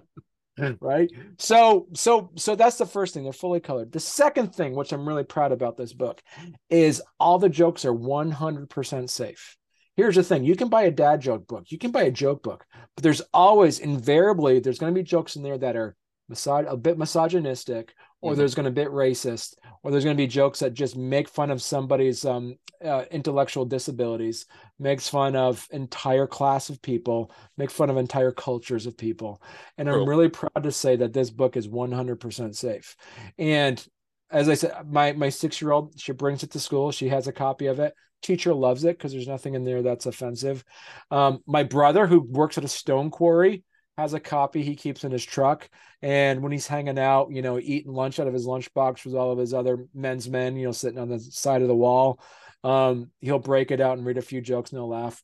[0.81, 1.11] right.
[1.37, 3.23] So, so, so that's the first thing.
[3.23, 3.91] They're fully colored.
[3.91, 6.21] The second thing, which I'm really proud about this book,
[6.69, 9.57] is all the jokes are 100% safe.
[9.95, 12.43] Here's the thing you can buy a dad joke book, you can buy a joke
[12.43, 15.95] book, but there's always, invariably, there's going to be jokes in there that are
[16.31, 18.39] misog- a bit misogynistic or mm-hmm.
[18.39, 21.51] there's going to be racist, or there's going to be jokes that just make fun
[21.51, 24.45] of somebody's um, uh, intellectual disabilities,
[24.79, 29.41] makes fun of entire class of people, make fun of entire cultures of people.
[29.77, 32.95] And I'm really proud to say that this book is 100% safe.
[33.37, 33.85] And
[34.29, 36.91] as I said, my my six year old, she brings it to school.
[36.91, 37.93] She has a copy of it.
[38.21, 40.63] Teacher loves it because there's nothing in there that's offensive.
[41.11, 43.63] Um, my brother, who works at a stone quarry,
[43.97, 45.69] has a copy he keeps in his truck.
[46.01, 49.31] And when he's hanging out, you know, eating lunch out of his lunchbox with all
[49.31, 52.19] of his other men's men, you know, sitting on the side of the wall,
[52.63, 55.23] um, he'll break it out and read a few jokes and he'll laugh.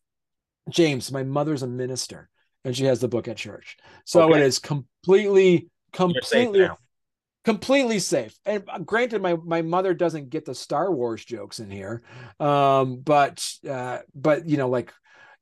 [0.69, 2.29] James, my mother's a minister
[2.65, 3.77] and she has the book at church.
[4.05, 4.39] So okay.
[4.39, 6.67] it is completely, completely,
[7.45, 8.33] completely safe.
[8.45, 12.01] And granted, my, my mother doesn't get the Star Wars jokes in here.
[12.39, 14.91] Um, but, uh, but, you know, like,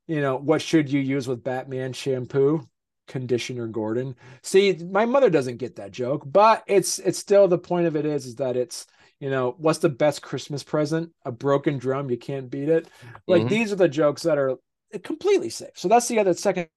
[0.07, 2.67] you know, what should you use with Batman shampoo?
[3.07, 4.15] Conditioner Gordon.
[4.41, 8.05] See, my mother doesn't get that joke, but it's it's still the point of it
[8.05, 8.87] is is that it's
[9.19, 11.11] you know what's the best Christmas present?
[11.25, 12.87] A broken drum, you can't beat it.
[13.27, 13.49] Like mm-hmm.
[13.49, 14.57] these are the jokes that are
[15.03, 15.71] completely safe.
[15.75, 16.67] So that's the other second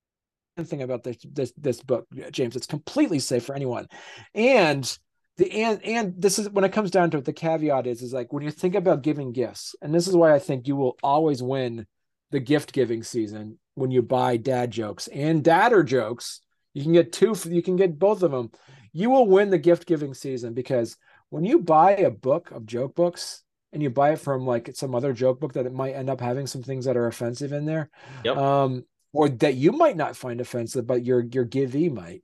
[0.62, 2.56] thing about this this this book, James.
[2.56, 3.88] It's completely safe for anyone,
[4.34, 4.98] and
[5.37, 7.24] the and and this is when it comes down to it.
[7.24, 10.34] The caveat is is like when you think about giving gifts, and this is why
[10.34, 11.87] I think you will always win
[12.30, 16.40] the gift giving season when you buy dad jokes and dadder jokes.
[16.72, 18.50] You can get two, you can get both of them.
[18.92, 20.96] You will win the gift giving season because
[21.30, 24.94] when you buy a book of joke books and you buy it from like some
[24.94, 27.64] other joke book that it might end up having some things that are offensive in
[27.64, 27.90] there,
[28.24, 28.37] yep.
[28.37, 32.22] um, or that you might not find offensive, but your your givee might,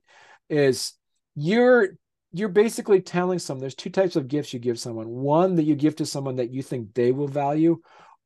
[0.49, 0.93] is
[1.35, 1.89] you're
[2.33, 5.07] you're basically telling someone there's two types of gifts you give someone.
[5.09, 7.81] One that you give to someone that you think they will value,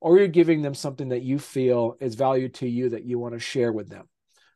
[0.05, 3.33] or you're giving them something that you feel is value to you that you want
[3.33, 4.07] to share with them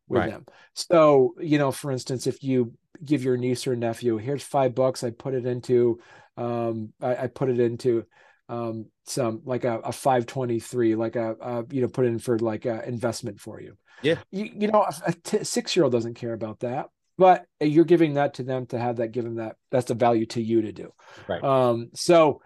[0.08, 0.30] with right.
[0.30, 0.46] them.
[0.76, 5.06] So you know for instance if you give your niece or nephew here's five bucks
[5.06, 6.02] i put it into
[6.36, 8.06] um i, I put it into
[8.50, 12.66] um some like a, a 523 like a, a you know put in for like
[12.66, 13.76] a investment for you.
[14.04, 14.18] Yeah.
[14.32, 17.86] You, you know a, a t- six year old doesn't care about that but you're
[17.86, 20.72] giving that to them to have that given that that's the value to you to
[20.72, 20.94] do.
[21.28, 21.44] Right.
[21.44, 22.42] Um so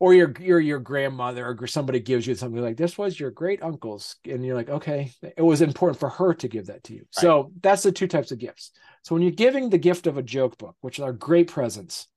[0.00, 3.62] or your your your grandmother or somebody gives you something like this was your great
[3.62, 5.12] uncle's and you're like okay.
[5.22, 7.00] It was important for her to give that to you.
[7.00, 7.22] Right.
[7.22, 8.72] so that's the two types of gifts.
[9.02, 12.08] So when you're giving the gift of a joke book which are great presents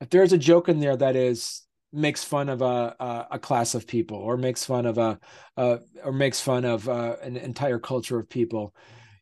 [0.00, 3.74] if there's a joke in there that is makes fun of a a, a class
[3.74, 5.20] of people or makes fun of a,
[5.56, 8.74] a or makes fun of uh, an entire culture of people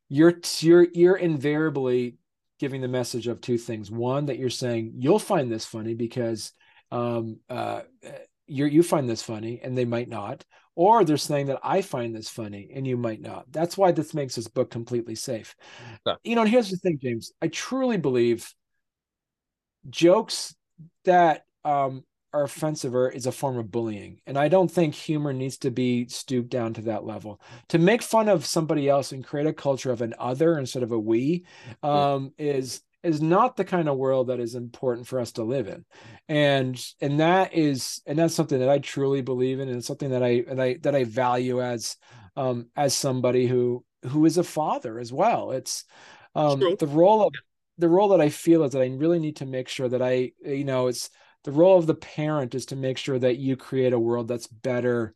[0.09, 2.17] you're you're you're invariably
[2.63, 3.91] giving the message of two things.
[3.91, 6.53] One that you're saying you'll find this funny because
[6.93, 7.81] um, uh,
[8.47, 12.15] you you find this funny and they might not, or they're saying that I find
[12.15, 13.51] this funny and you might not.
[13.51, 15.55] That's why this makes this book completely safe.
[16.07, 16.15] Yeah.
[16.23, 17.33] You know, and here's the thing, James.
[17.41, 18.53] I truly believe
[19.89, 20.55] jokes
[21.05, 24.21] that um, are offensive or is a form of bullying.
[24.27, 27.41] And I don't think humor needs to be stooped down to that level.
[27.69, 30.93] To make fun of somebody else and create a culture of an other instead of
[30.93, 31.45] a we
[31.83, 32.53] um, yeah.
[32.53, 35.85] is is not the kind of world that is important for us to live in.
[36.29, 40.11] And and that is and that's something that i truly believe in and it's something
[40.11, 41.97] that i that i that i value as
[42.37, 45.53] um as somebody who who is a father as well.
[45.53, 45.85] It's
[46.35, 46.77] um True.
[46.79, 47.35] the role of
[47.79, 50.31] the role that i feel is that i really need to make sure that i
[50.45, 51.11] you know it's
[51.45, 54.47] the role of the parent is to make sure that you create a world that's
[54.47, 55.15] better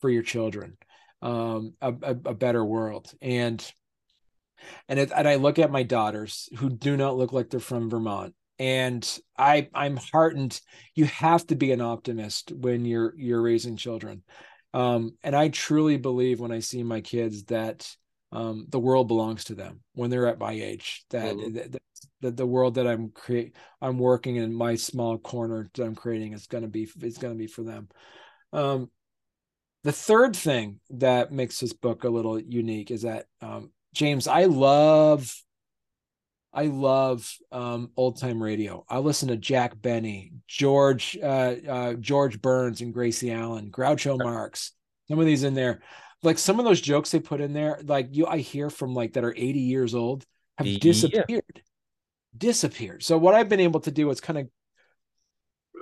[0.00, 0.76] for your children
[1.24, 3.10] um, a, a, a better world.
[3.20, 3.64] And
[4.88, 7.90] and it, and I look at my daughters who do not look like they're from
[7.90, 10.60] Vermont and I I'm heartened
[10.94, 14.22] you have to be an optimist when you're you're raising children
[14.72, 17.88] um, and I truly believe when I see my kids that
[18.32, 21.54] um, the world belongs to them when they're at my age that, mm-hmm.
[21.54, 21.80] that,
[22.20, 26.32] that the, world that I'm create I'm working in my small corner that I'm creating
[26.32, 27.88] is going to be is going to be for them.
[28.52, 28.90] Um,
[29.84, 34.44] the third thing that makes this book a little unique is that um, James, I
[34.44, 35.34] love
[36.52, 38.84] I love um, old time radio.
[38.88, 44.72] I listen to Jack Benny, George uh, uh, George Burns, and Gracie Allen, Groucho Marx.
[45.08, 45.82] Some of these in there,
[46.22, 49.14] like some of those jokes they put in there, like you I hear from like
[49.14, 50.24] that are 80 years old
[50.58, 50.78] have yeah.
[50.78, 51.62] disappeared
[52.36, 53.02] disappeared.
[53.02, 54.48] So what I've been able to do is kind of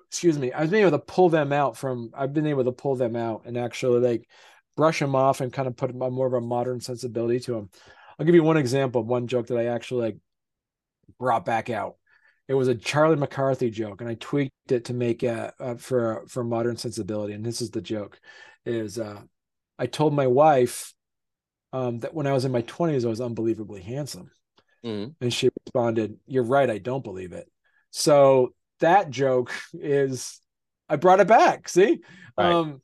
[0.09, 2.96] excuse me, I've been able to pull them out from I've been able to pull
[2.96, 4.29] them out and actually like
[4.77, 7.70] brush them off and kind of put more of a modern sensibility to them.
[8.18, 10.16] I'll give you one example of one joke that I actually like
[11.18, 11.96] brought back out.
[12.48, 16.25] It was a Charlie McCarthy joke, and I tweaked it to make it uh for
[16.29, 17.33] for modern sensibility.
[17.33, 18.18] And this is the joke:
[18.66, 19.22] is uh,
[19.79, 20.92] I told my wife
[21.72, 24.31] um, that when I was in my twenties, I was unbelievably handsome.
[24.85, 25.12] Mm-hmm.
[25.20, 26.68] And she responded, You're right.
[26.68, 27.48] I don't believe it.
[27.90, 30.40] So that joke is,
[30.88, 31.68] I brought it back.
[31.68, 32.01] See?
[32.37, 32.53] Right.
[32.53, 32.83] Um,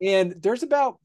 [0.00, 0.98] and there's about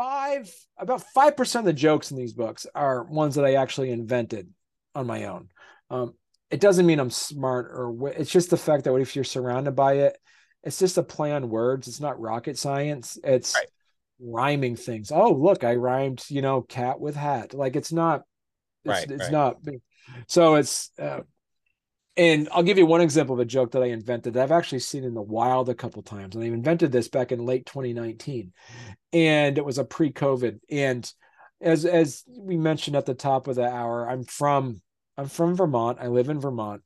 [0.00, 4.48] five, about 5% of the jokes in these books are ones that I actually invented
[4.94, 5.48] on my own.
[5.90, 6.14] Um,
[6.50, 9.94] it doesn't mean I'm smart or it's just the fact that if you're surrounded by
[9.94, 10.16] it,
[10.62, 11.86] it's just a play on words.
[11.86, 13.18] It's not rocket science.
[13.22, 13.66] It's right.
[14.20, 15.12] rhyming things.
[15.12, 17.52] Oh, look, I rhymed, you know, cat with hat.
[17.52, 18.22] Like it's not
[18.84, 19.32] it's, right, it's right.
[19.32, 19.56] not.
[20.28, 21.20] So it's, uh,
[22.20, 24.80] and I'll give you one example of a joke that I invented that I've actually
[24.80, 26.34] seen in the wild a couple times.
[26.34, 28.52] And I invented this back in late 2019,
[29.14, 30.60] and it was a pre-COVID.
[30.70, 31.10] And
[31.62, 34.82] as as we mentioned at the top of the hour, I'm from
[35.16, 35.96] I'm from Vermont.
[35.98, 36.82] I live in Vermont.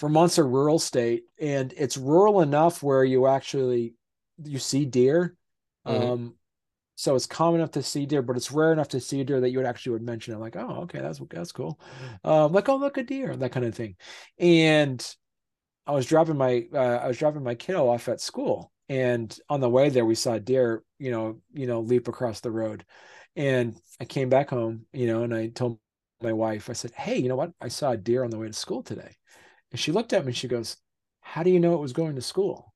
[0.00, 3.92] Vermont's a rural state, and it's rural enough where you actually
[4.42, 5.36] you see deer.
[5.86, 6.10] Mm-hmm.
[6.10, 6.34] Um,
[6.98, 9.50] so it's common enough to see deer, but it's rare enough to see deer that
[9.50, 11.78] you would actually would mention it, like, oh, okay, that's that's cool.
[12.24, 13.94] Um, like, oh, look a deer, that kind of thing.
[14.36, 15.14] And
[15.86, 19.60] I was dropping my uh, I was dropping my kiddo off at school, and on
[19.60, 22.84] the way there, we saw a deer, you know, you know, leap across the road.
[23.36, 25.78] And I came back home, you know, and I told
[26.20, 27.52] my wife, I said, hey, you know what?
[27.60, 29.14] I saw a deer on the way to school today.
[29.70, 30.76] And she looked at me and she goes,
[31.20, 32.74] how do you know it was going to school?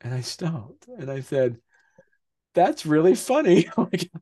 [0.00, 1.58] And I stopped and I said,
[2.54, 3.68] that's really funny.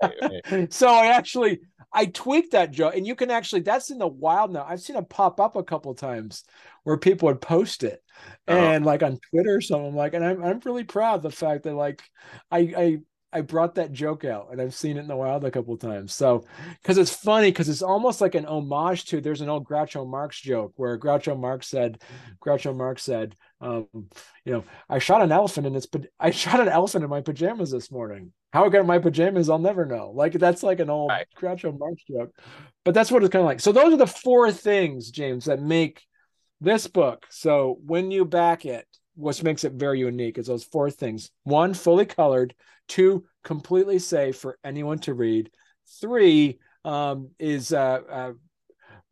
[0.71, 1.61] so I actually
[1.92, 4.64] I tweaked that joke, and you can actually that's in the wild now.
[4.66, 6.45] I've seen it pop up a couple times
[6.85, 8.03] where people would post it,
[8.49, 8.59] uh-huh.
[8.59, 11.64] and like on Twitter or something like, and I'm I'm really proud of the fact
[11.64, 12.03] that like
[12.51, 12.99] I I
[13.33, 16.12] I brought that joke out and I've seen it in the wild a couple times.
[16.12, 16.45] So,
[16.83, 20.38] because it's funny, because it's almost like an homage to there's an old Groucho Marx
[20.38, 22.03] joke where Groucho Marx said,
[22.45, 23.87] Groucho Marx said, um,
[24.44, 25.87] you know, I shot an elephant in its,
[26.20, 28.33] I shot an elephant in my pajamas this morning.
[28.53, 30.12] How I got my pajamas, I'll never know.
[30.14, 31.27] Like that's like an old right.
[31.40, 32.35] Groucho Marx joke,
[32.85, 33.61] but that's what it's kind of like.
[33.61, 36.03] So those are the four things, James, that make
[36.61, 37.27] this book.
[37.31, 41.72] So when you back it, what makes it very unique is those four things: one,
[41.72, 42.55] fully colored
[42.88, 45.51] Two, completely safe for anyone to read.
[46.01, 48.33] Three um, is uh, uh,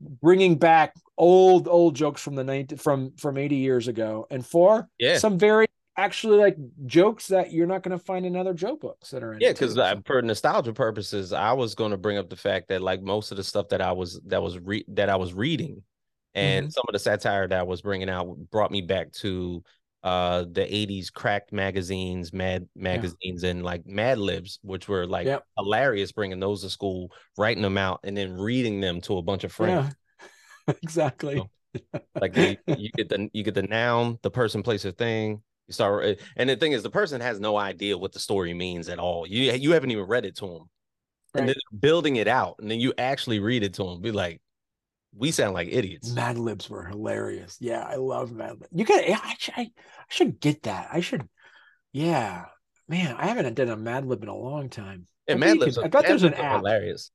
[0.01, 4.27] bringing back old old jokes from the 90 from from 80 years ago.
[4.31, 6.57] And four, yeah, some very actually like
[6.87, 9.53] jokes that you're not going to find in other joke books that are in yeah
[9.53, 13.03] because uh, for nostalgia purposes i was going to bring up the fact that like
[13.03, 15.83] most of the stuff that i was that was re- that i was reading
[16.35, 16.71] and mm-hmm.
[16.71, 19.63] some of the satire that i was bringing out brought me back to
[20.03, 23.51] uh the 80s cracked magazines mad magazines yeah.
[23.51, 25.45] and like mad libs which were like yep.
[25.59, 29.45] hilarious bringing those to school writing them out and then reading them to a bunch
[29.45, 29.93] of friends.
[30.83, 34.93] exactly so, like you, you, get the you get the noun the person place or
[34.93, 38.19] thing you start eh, and the thing is the person has no idea what the
[38.19, 40.71] story means at all you you haven't even read it to them
[41.35, 41.41] right.
[41.41, 44.41] and then building it out and then you actually read it to them be like
[45.13, 46.13] we sound like idiots.
[46.13, 47.57] Mad Libs were hilarious.
[47.61, 48.69] Yeah, I love Mad Libs.
[48.73, 50.89] You got I, should, I, I should get that.
[50.93, 51.29] I should
[51.93, 52.45] yeah.
[52.89, 55.07] Man, I haven't done a Mad Lib in a long time.
[55.27, 55.77] Yeah, I Mad Libs.
[55.77, 56.59] could- I Mad there's an app.
[56.59, 57.11] Hilarious.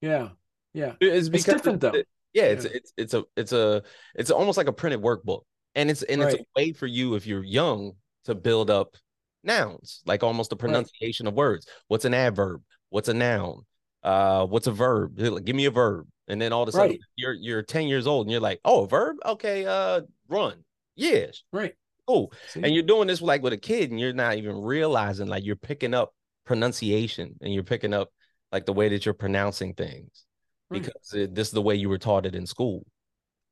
[0.00, 0.28] Yeah.
[0.74, 0.94] Yeah.
[1.00, 2.02] It's because different, though.
[2.32, 2.70] Yeah, it's Yeah.
[2.74, 3.82] it's it's a it's a
[4.14, 5.42] it's almost like a printed workbook,
[5.74, 7.92] and it's and it's a way for you if you're young
[8.24, 8.96] to build up
[9.42, 11.66] nouns, like almost the pronunciation of words.
[11.88, 12.62] What's an adverb?
[12.90, 13.62] What's a noun?
[14.02, 15.18] Uh, what's a verb?
[15.18, 17.00] Like, Give me a verb, and then all of a sudden Right.
[17.16, 19.16] you're you're ten years old and you're like, oh, a verb?
[19.24, 20.64] Okay, uh, run.
[20.96, 21.74] Yes, Right.
[22.06, 22.32] cool.
[22.48, 22.62] See?
[22.62, 25.56] And you're doing this like with a kid, and you're not even realizing like you're
[25.56, 26.12] picking up
[26.44, 28.10] pronunciation and you're picking up
[28.52, 30.24] like the way that you're pronouncing things
[30.70, 30.82] Right.
[30.82, 32.84] because it, this is the way you were taught it in school.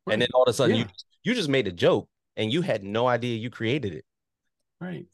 [0.07, 0.15] Right.
[0.15, 0.91] And then all of a sudden you Yeah.
[1.23, 4.05] you just made a joke and you had no idea you created it.
[4.81, 5.07] Right.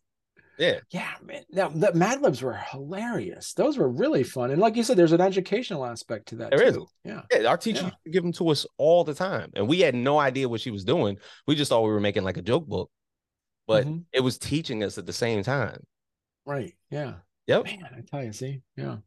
[0.59, 0.81] Yeah.
[0.91, 1.43] Yeah, man.
[1.51, 3.55] Now the Mad Libs were hilarious.
[3.55, 4.51] Those were really fun.
[4.51, 6.75] And like you said, there's an educational aspect to that There is.
[6.75, 6.87] too.
[7.05, 7.23] Yeah.
[7.33, 8.11] Yeah, our teacher Yeah.
[8.13, 10.85] give them to us all the time, and we had no idea what she was
[10.85, 11.17] doing.
[11.47, 12.91] We just thought we were making like a joke book,
[13.67, 14.05] but Mhm.
[14.13, 15.85] it was teaching us at the same time.
[16.45, 16.75] Right.
[16.91, 17.15] Yeah.
[17.47, 17.65] Yep.
[17.65, 18.99] Man, I tell you, see, yeah.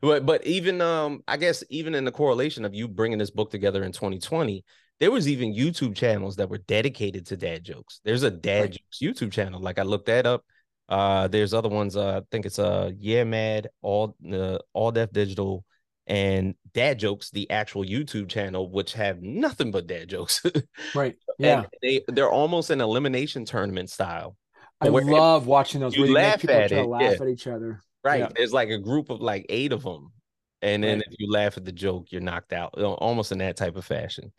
[0.00, 3.50] But but even um, I guess even in the correlation of you bringing this book
[3.50, 4.64] together in 2020,
[5.00, 8.00] there was even YouTube channels that were dedicated to dad jokes.
[8.04, 8.70] There's a dad Right.
[8.72, 9.60] jokes YouTube channel.
[9.60, 10.44] Like I looked that up.
[10.88, 11.96] Uh, there's other ones.
[11.96, 15.64] Uh, I think it's uh, yeah, mad all uh, All Def Digital
[16.06, 20.42] and dad jokes, the actual YouTube channel, which have nothing but dad jokes.
[20.94, 21.16] Right.
[21.38, 21.60] Yeah.
[21.60, 24.36] and they they're almost an elimination tournament style.
[24.80, 27.22] I love watching those you where you make laugh people at it, laugh yeah.
[27.22, 27.80] at each other.
[28.04, 28.20] Right.
[28.20, 28.28] Yeah.
[28.34, 30.12] There's like a group of like eight of them.
[30.60, 31.06] And then Right.
[31.08, 32.74] if you laugh at the joke, you're knocked out.
[32.80, 34.32] Almost in that type of fashion.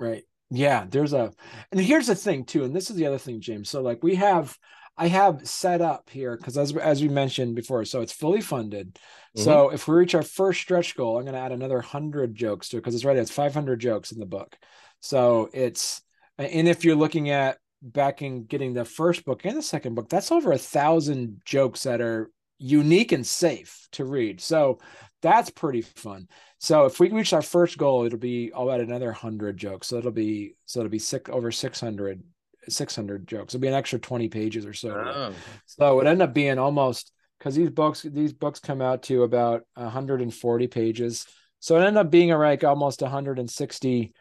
[0.00, 0.24] Right.
[0.50, 1.32] Yeah, there's a
[1.70, 3.68] and here's the thing too, and this is the other thing, James.
[3.68, 4.56] So like we have
[4.96, 8.98] I have set up here because as as we mentioned before, so it's fully funded.
[9.36, 9.44] Mhm.
[9.44, 12.70] So if we reach our first stretch goal, I'm going to add another 100 jokes
[12.70, 14.56] to it because it's right it's 500 jokes in the book.
[15.00, 16.00] So it's
[16.38, 20.32] and if you're looking at backing getting the first book and the second book, that's
[20.32, 24.40] over a thousand jokes that are unique and safe to read.
[24.40, 24.78] So
[25.22, 26.28] that's pretty fun.
[26.58, 29.88] So if we reach our first goal, it'll be I'll add another hundred jokes.
[29.88, 32.22] So it'll be so it'll be six over 600,
[32.68, 33.54] 600 jokes.
[33.54, 34.90] It'll be an extra 20 pages or so.
[34.90, 35.32] Oh.
[35.66, 39.62] So it ended up being almost because these books these books come out to about
[39.74, 41.26] 140 pages.
[41.60, 44.12] So it ended up being like almost 160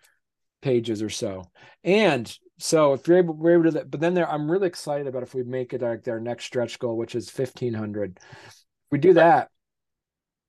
[0.62, 1.44] pages or so.
[1.84, 5.24] And so if you're able, we're able to, but then there, I'm really excited about
[5.24, 8.20] if we make it like their next stretch goal, which is 1500.
[8.20, 8.56] If
[8.92, 9.50] we do that,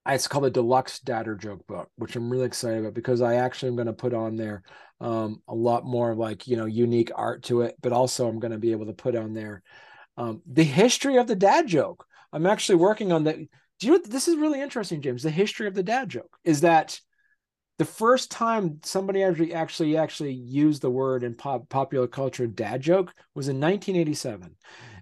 [0.07, 3.69] it's called a deluxe dadder joke book, which I'm really excited about because I actually
[3.69, 4.63] am going to put on there
[5.01, 8.53] um, a lot more like you know unique art to it, but also I'm going
[8.53, 9.63] to be able to put on there
[10.17, 12.07] um, the history of the dad joke.
[12.33, 13.37] I'm actually working on that.
[13.37, 15.23] Do you know this is really interesting, James?
[15.23, 17.01] The history of the dad joke is that
[17.79, 22.81] the first time somebody actually actually actually used the word in pop, popular culture dad
[22.81, 24.57] joke was in 1987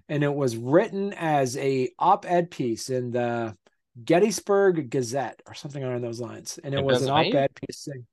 [0.09, 3.55] and it was written as a op-ed piece in the
[4.05, 6.59] Gettysburg Gazette or something along those lines.
[6.63, 8.05] And it In was an op-ed piece thing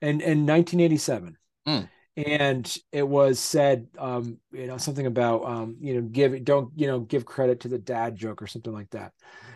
[0.00, 1.88] in, in 1987 Mm.
[2.16, 6.88] and it was said um you know something about um you know give don't you
[6.88, 9.12] know give credit to the dad joke or something like that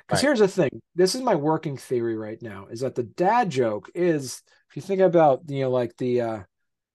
[0.07, 0.29] because Right.
[0.29, 3.91] here's the thing this is my working theory right now is that the dad joke
[3.95, 6.41] is if you think about you know like the uh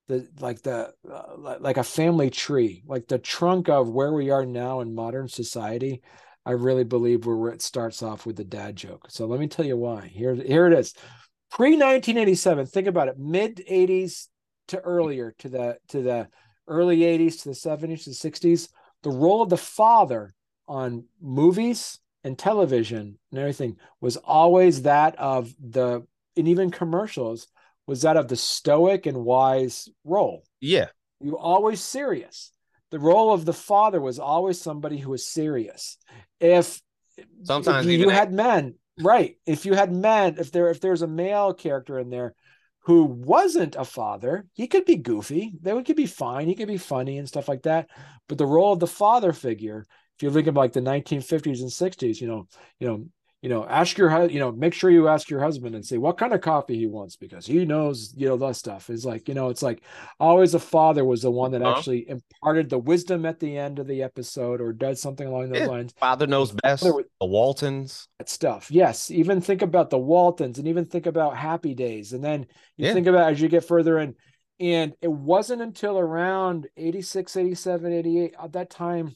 [0.08, 4.46] the like the uh, like a family tree like the trunk of where we are
[4.46, 6.02] now in modern society
[6.46, 9.08] i really believe where it starts off with the dad joke.
[9.10, 10.08] So let me tell you why.
[10.08, 10.94] Here here it is.
[11.52, 14.28] Pre 1987 think about it mid 80s
[14.70, 16.28] to earlier to the to the
[16.68, 18.70] early 80s to the 70s to the 60s
[19.04, 20.34] the role of the father
[20.68, 26.06] on movies and television and everything was always that of the
[26.38, 27.48] and even commercials
[27.88, 30.44] was that of the stoic and wise role.
[30.60, 30.88] Yeah.
[31.20, 32.52] you were always serious.
[32.92, 35.98] The role of the father was always somebody who was serious.
[36.40, 36.82] If
[37.44, 41.08] Sometimes if you had men right if you had men if there if there's a
[41.08, 42.34] male character in there
[42.86, 46.78] who wasn't a father he could be goofy they could be fine he could be
[46.78, 47.88] funny and stuff like that
[48.28, 49.86] but the role of the father figure
[50.22, 52.48] if you look at like the 1950s and 60s you know
[52.80, 53.06] you know
[53.42, 56.16] you know ask your you know make sure you ask your husband and say what
[56.18, 59.34] kind of coffee he wants because he knows you know that stuff is like you
[59.34, 59.82] know it's like
[60.20, 61.72] always the father was the one that Uh-huh.
[61.72, 65.62] actually imparted the wisdom at the end of the episode or does something along those
[65.62, 65.68] Yeah.
[65.68, 66.84] lines Father knows best.
[66.84, 68.08] The Waltons.
[68.20, 68.70] that stuff.
[68.70, 72.14] Yes, even think about the Waltons and even think about Happy Days.
[72.14, 72.46] And then
[72.78, 72.94] you Yeah.
[72.94, 74.16] think about as you get further in
[74.60, 79.16] and it wasn't until around 86, 87, 88 at that time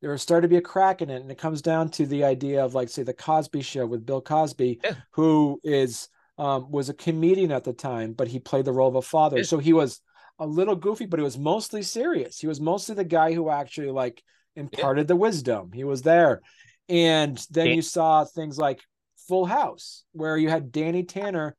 [0.00, 2.24] there was started to be a crack in it and it comes down to the
[2.24, 4.94] idea of like say the Cosby show with Bill Cosby Yeah.
[5.12, 8.94] who is um, was a comedian at the time, but he played the role of
[8.96, 9.42] a father.
[9.42, 10.00] So he was
[10.38, 12.38] a little goofy, but he was mostly serious.
[12.38, 14.22] He was mostly the guy who actually like
[14.54, 15.08] imparted yeah.
[15.08, 15.70] the wisdom.
[15.72, 16.42] He was there.
[16.88, 18.80] And then you saw things like
[19.28, 21.56] Full House, where you had Danny Tanner.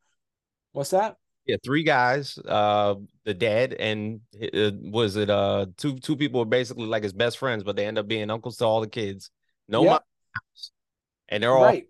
[0.71, 1.15] What's that?
[1.47, 6.45] Yeah, three guys, uh, the dad, and uh, was it uh two two people were
[6.45, 9.31] basically like his best friends, but they end up being uncles to all the kids.
[9.69, 10.03] No yep.
[11.29, 11.87] and they're all right.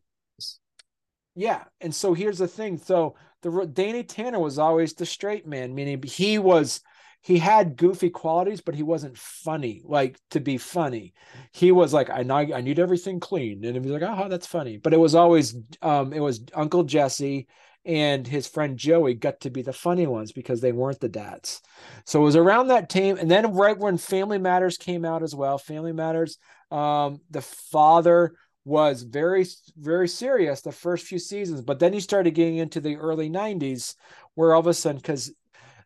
[1.33, 2.77] Yeah, and so here's the thing.
[2.77, 6.81] So the Danny Tanner was always the straight man, meaning he was
[7.21, 11.13] he had goofy qualities, but he wasn't funny, like to be funny.
[11.51, 13.65] He was like, I know I need everything clean.
[13.65, 14.77] And he was like, oh, that's funny.
[14.77, 17.47] But it was always um, it was Uncle Jesse
[17.87, 21.61] and his friend Joey got to be the funny ones because they weren't the dads.
[22.05, 23.17] So it was around that time.
[23.17, 26.37] And then right when Family Matters came out as well, Family Matters,
[26.69, 28.33] um, the father
[28.65, 29.45] was very,
[29.77, 33.95] very serious the first few seasons, but then he started getting into the early 90s
[34.35, 35.33] where all of a sudden, because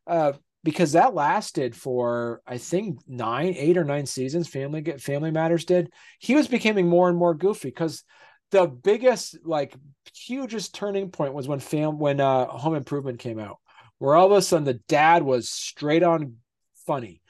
[0.08, 0.34] uh,
[0.64, 4.48] because that lasted for I think nine, eight or nine seasons.
[4.48, 5.92] Family Family Matters did.
[6.20, 8.04] He was becoming more and more goofy because
[8.52, 9.74] the biggest, like,
[10.14, 13.58] hugest turning point was when fam when uh, Home Improvement came out,
[13.98, 16.38] where all of a sudden the dad was straight on
[16.86, 17.22] funny.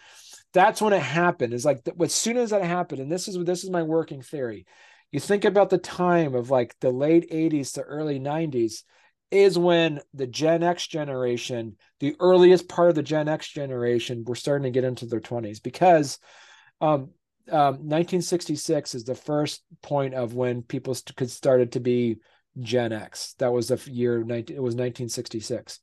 [0.54, 1.54] That's when it happened.
[1.54, 4.66] Is like as soon as that happened, and this is this is my working theory.
[5.12, 8.84] You think about the time of like the late 80s to early 90s
[9.30, 14.36] is when the Gen X generation, the earliest part of the Gen X generation, were
[14.36, 16.20] starting to get into their 20s because
[16.82, 17.12] um,
[17.52, 22.18] um, 1966 is the first point of when people st- started to be
[22.60, 23.36] Gen X.
[23.40, 25.80] That was the year 19, it was 1966.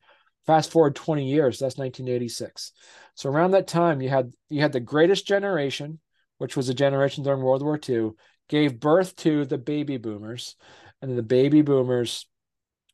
[0.46, 2.72] Fast forward 20 years, that's 1986.
[3.14, 6.00] So around that time, you had you had the greatest generation,
[6.38, 8.12] which was a generation during World War II,
[8.48, 10.56] gave birth to the baby boomers,
[11.02, 12.26] and the baby boomers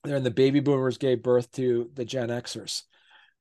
[0.05, 2.83] then the baby boomers gave birth to the Gen Xers.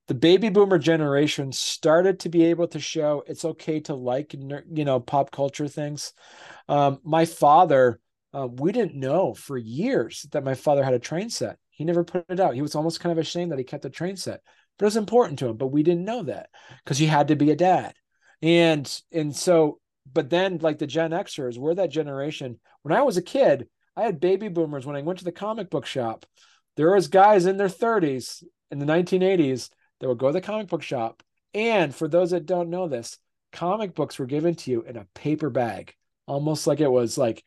[0.06, 4.84] The baby boomer generation started to be able to show it's okay to like, you
[4.84, 6.12] know, pop culture things.
[6.68, 8.00] Um, my father,
[8.34, 11.58] uh, we didn't know for years that my father had a train set.
[11.70, 12.54] He never put it out.
[12.54, 14.42] He was almost kind of ashamed that he kept a train set,
[14.78, 15.56] but it was important to him.
[15.56, 16.50] But we didn't know that
[16.84, 17.94] because he had to be a dad.
[18.42, 19.80] And and so,
[20.12, 22.60] but then like the Gen Xers, we're that generation.
[22.82, 25.70] When I was a kid, I had baby boomers when I went to the comic
[25.70, 26.26] book shop
[26.76, 29.70] there was guys in their 30s in the 1980s
[30.00, 31.22] that would go to the comic book shop.
[31.52, 33.18] And for those that don't know this,
[33.52, 35.94] comic books were given to you in a paper bag,
[36.26, 37.44] almost like it was like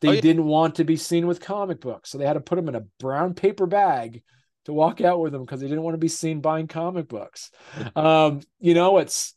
[0.00, 0.20] they oh, yeah.
[0.20, 2.10] didn't want to be seen with comic books.
[2.10, 4.22] So they had to put them in a brown paper bag
[4.64, 7.50] to walk out with them because they didn't want to be seen buying comic books.
[7.96, 9.34] um, you know, it's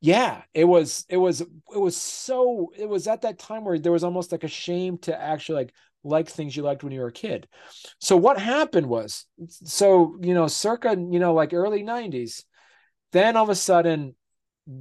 [0.00, 3.92] yeah, it was it was it was so it was at that time where there
[3.92, 7.08] was almost like a shame to actually like like things you liked when you were
[7.08, 7.46] a kid.
[7.98, 12.44] So what happened was, so you know, circa you know like early '90s,
[13.12, 14.14] then all of a sudden,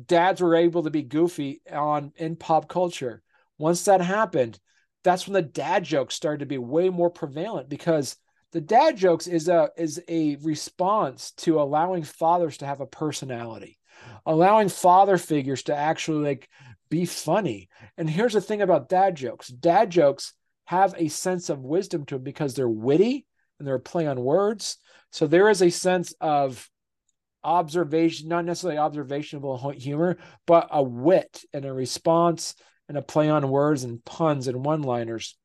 [0.05, 3.21] dads were able to be goofy on in pop culture.
[3.57, 4.59] Once that happened,
[5.03, 8.17] that's when the dad jokes started to be way more prevalent because
[8.51, 13.77] the dad jokes is a is a response to allowing fathers to have a personality
[14.25, 16.49] allowing father figures to actually like
[16.89, 20.33] be funny and here's the thing about dad jokes dad jokes
[20.71, 23.25] have a sense of wisdom to them because they're witty
[23.59, 24.77] and they're play on words.
[25.11, 26.69] So there is a sense of
[27.43, 30.17] observation, not necessarily observational humor,
[30.47, 32.55] but a wit and a response
[32.87, 35.37] and a play on words and puns and one liners,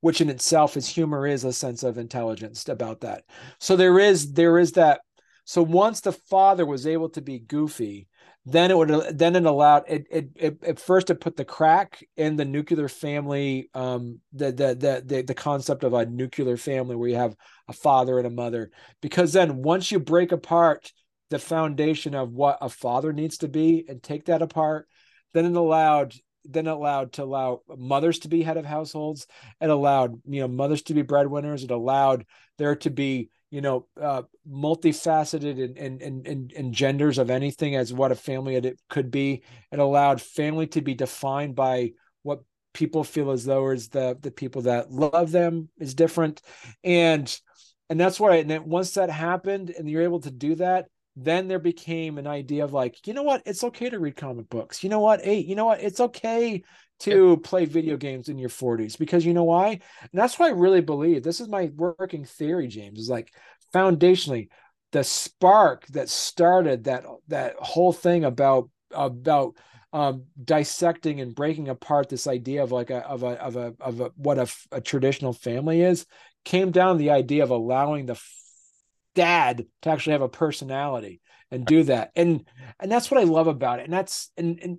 [0.00, 3.24] which in itself is humor is a sense of intelligence about that.
[3.60, 5.02] So there is there is that.
[5.44, 8.08] So once the father was able to be goofy,
[8.44, 12.04] then it would then it allowed it, it, it at first it put the crack
[12.16, 16.96] in the nuclear family um the, the the the the concept of a nuclear family
[16.96, 17.36] where you have
[17.68, 18.70] a father and a mother.
[19.00, 20.92] Because then once you break apart
[21.30, 24.88] the foundation of what a father needs to be and take that apart
[25.32, 26.14] then it allowed
[26.44, 29.26] then allowed to allow mothers to be head of households.
[29.60, 31.64] It allowed you know mothers to be breadwinners.
[31.64, 32.26] It allowed
[32.58, 37.92] there to be you know uh, multifaceted and and, and and genders of anything as
[37.92, 39.42] what a family it could be.
[39.70, 41.92] It allowed family to be defined by
[42.22, 42.40] what
[42.72, 46.40] people feel as though is the the people that love them is different.
[46.82, 47.32] And
[47.90, 51.46] and that's why and then once that happened and you're able to do that then
[51.46, 53.42] there became an idea of like you know what?
[53.44, 54.82] It's okay to read comic books.
[54.82, 55.22] You know what?
[55.22, 55.82] Hey you know what?
[55.82, 56.62] It's okay
[57.02, 59.68] to play video games in your 40s because you know why?
[59.68, 61.22] And that's why i really believe.
[61.22, 63.32] This is my working theory james is like
[63.74, 64.48] foundationally
[64.92, 69.54] the spark that started that that whole thing about about
[69.92, 74.00] um, dissecting and breaking apart this idea of like a of a of a of
[74.00, 76.06] a what a, a traditional family is
[76.44, 78.20] came down the idea of allowing the
[79.14, 82.10] dad to actually have a personality and do that.
[82.16, 82.46] And
[82.80, 83.84] and that's what i love about it.
[83.84, 84.78] And that's and and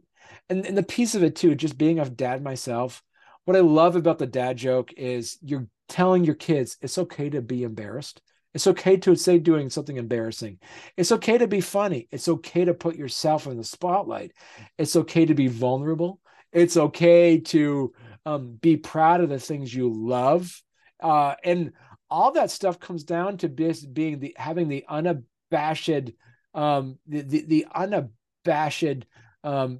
[0.53, 3.03] and, and the piece of it too just being a dad myself
[3.45, 7.41] what i love about the dad joke is you're telling your kids it's okay to
[7.41, 8.21] be embarrassed.
[8.53, 10.59] It's okay to say doing something embarrassing.
[10.95, 12.07] It's okay to be funny.
[12.11, 14.31] It's okay to put yourself in the spotlight.
[14.77, 16.19] It's okay to be vulnerable.
[16.51, 17.93] It's okay to
[18.25, 20.61] um, be proud of the things you love.
[20.99, 21.73] Uh, and
[22.11, 26.11] all that stuff comes down to being the having the unabashed
[26.53, 29.05] um, the, the, the unabashed
[29.43, 29.79] um,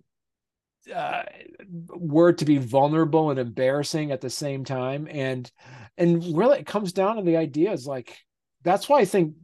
[0.94, 5.08] uh, to be vulnerable and embarrassing at the same time.
[5.10, 5.52] And
[5.98, 8.18] and really it comes down to the ideas like
[8.64, 9.36] that's why i think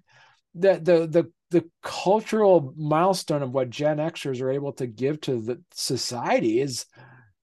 [0.56, 5.42] that the the the cultural milestone of what gen xers are able to give to
[5.42, 6.86] the society is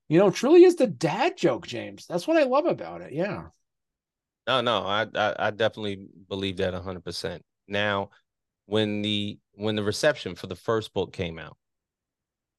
[0.08, 2.06] you know truly is the dad joke james.
[2.06, 3.12] That's what i love about it.
[3.12, 3.44] Yeah.
[4.46, 8.10] No no i i, I definitely believe that 100% now
[8.66, 11.56] when the when the reception for the first book came out.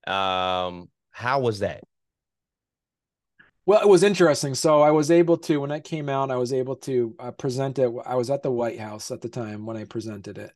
[0.08, 1.84] Um, how was that?
[3.66, 4.54] Well, it was interesting.
[4.54, 7.80] So I was able to, when that came out, I was able to uh, present
[7.80, 7.92] it.
[8.06, 10.52] I was at the White House at the time when I presented it,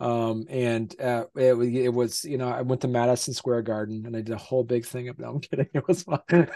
[0.00, 4.16] um, and uh, it, it was, you know, I went to Madison Square Garden and
[4.16, 5.12] I did a whole big thing.
[5.18, 5.68] No, I'm kidding.
[5.74, 6.20] It was fun.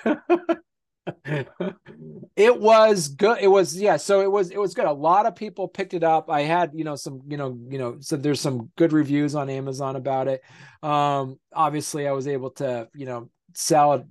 [2.37, 5.35] it was good it was yeah so it was it was good a lot of
[5.35, 8.41] people picked it up i had you know some you know you know so there's
[8.41, 10.43] some good reviews on amazon about it
[10.83, 14.05] um obviously i was able to you know sell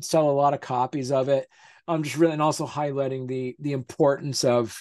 [0.00, 1.46] sell a lot of copies of it.
[1.86, 4.78] I'm um, just really and also highlighting the the importance of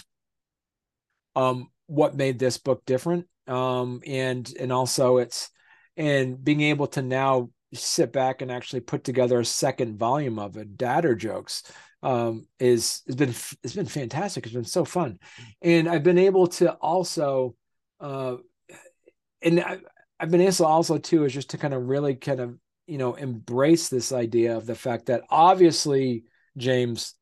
[1.36, 3.28] um what made this book different.
[3.47, 5.49] Um and and also it's
[5.97, 10.58] and being able to now sit back and actually put together a second volume of
[10.58, 11.64] it, Dadder jokes,
[12.01, 13.34] um, is has been
[13.64, 14.45] it's been fantastic.
[14.45, 15.20] It's been so fun,
[15.62, 17.56] and I've been able to also,
[17.99, 18.38] uh,
[19.41, 19.80] and I,
[20.20, 22.58] I've been able also too is just to kind of really kind of
[22.88, 26.24] you know embrace this idea of the fact that obviously
[26.58, 27.16] James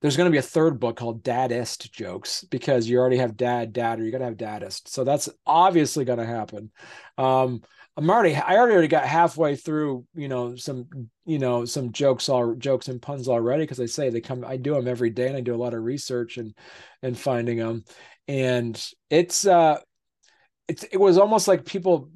[0.00, 3.72] there's going to be a third book called Daddist Jokes because you already have dad,
[3.72, 4.88] dad, or you're going to have daddist.
[4.88, 6.70] So that's obviously going to happen.
[7.16, 7.62] Um,
[7.96, 10.86] I'm already I already got halfway through, you know, some
[11.26, 14.56] you know some jokes all jokes and puns already because I say they come I
[14.56, 16.54] do them every day and I do a lot of research and
[17.02, 17.84] and finding them,
[18.28, 19.80] and it's uh
[20.68, 22.08] it's it was almost like people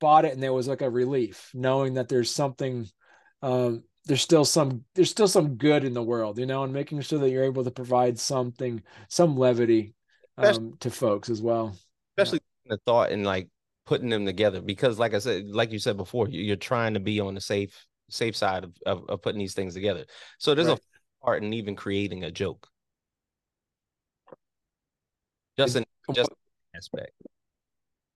[0.00, 2.88] bought it and there was like a relief knowing that there's something
[3.42, 7.00] um there's still some there's still some good in the world you know and making
[7.00, 9.94] sure that you're able to provide something some levity
[10.38, 11.76] um, to folks as well
[12.16, 12.74] especially yeah.
[12.74, 13.48] the thought and like
[13.86, 17.20] putting them together because like i said like you said before you're trying to be
[17.20, 20.04] on the safe safe side of, of, of putting these things together
[20.38, 20.78] so there's right.
[20.78, 22.68] a part in even creating a joke
[25.58, 25.84] just an
[26.14, 26.30] just
[26.74, 27.12] aspect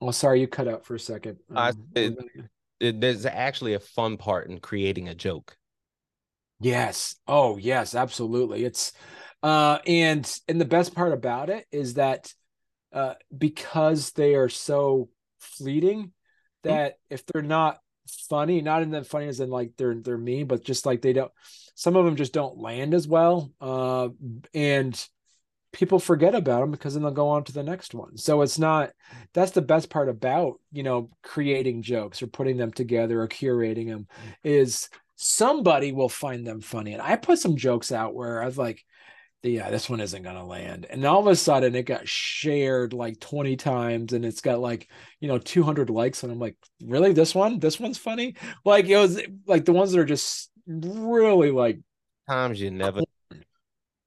[0.05, 2.17] well sorry you cut out for a second um, it,
[2.81, 5.57] it, there's actually a fun part in creating a joke
[6.61, 8.93] yes oh yes absolutely it's
[9.43, 12.33] uh and and the best part about it is that
[12.93, 15.09] uh because they are so
[15.41, 16.69] fleeting mm-hmm.
[16.69, 17.79] that if they're not
[18.29, 21.13] funny, not in the funny as in like they're they're mean, but just like they
[21.13, 21.33] don't
[21.75, 23.53] some of them just don't land as well.
[23.61, 24.09] Uh,
[24.53, 25.09] and
[25.75, 28.17] people forget about them because then they'll go on to the next one.
[28.17, 28.91] So it's not
[29.35, 33.89] that's the best part about, you know, creating jokes or putting them together or curating
[33.89, 34.07] them
[34.43, 36.93] is somebody will find them funny.
[36.93, 38.83] And I put some jokes out where I was like,
[39.43, 40.87] yeah, this one isn't going to land.
[40.89, 44.89] And all of a sudden it got shared like 20 times and it's got like,
[45.21, 46.23] you know, 200 likes.
[46.23, 47.13] And I'm like, really?
[47.13, 47.59] This one?
[47.59, 48.37] This one's funny?
[48.65, 51.81] Like it was like the ones that are just really like
[52.27, 53.03] times you never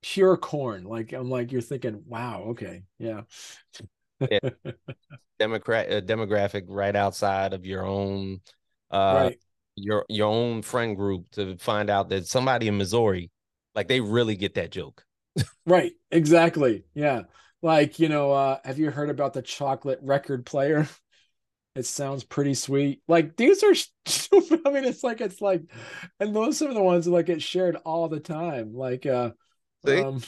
[0.02, 0.84] pure corn.
[0.84, 2.84] Like I'm like, you're thinking, wow, okay.
[3.00, 3.22] Yeah.
[4.20, 4.40] yeah.
[5.40, 8.42] Democrat uh, demographic right outside of your own
[8.90, 9.40] uh right.
[9.76, 13.30] your your own friend group to find out that somebody in Missouri
[13.76, 15.06] like they really get that joke
[15.66, 15.94] right.
[16.12, 16.86] Exactly.
[16.94, 17.24] Yeah.
[17.62, 20.88] Like, you know, uh, have you heard about the chocolate record player?
[21.76, 23.02] It sounds pretty sweet.
[23.08, 23.76] Like these are
[24.06, 24.62] stupid.
[24.66, 25.62] I mean, it's like it's like,
[26.20, 28.74] and those are the ones that like get shared all the time.
[28.74, 29.32] Like, uh,
[29.86, 30.22] um,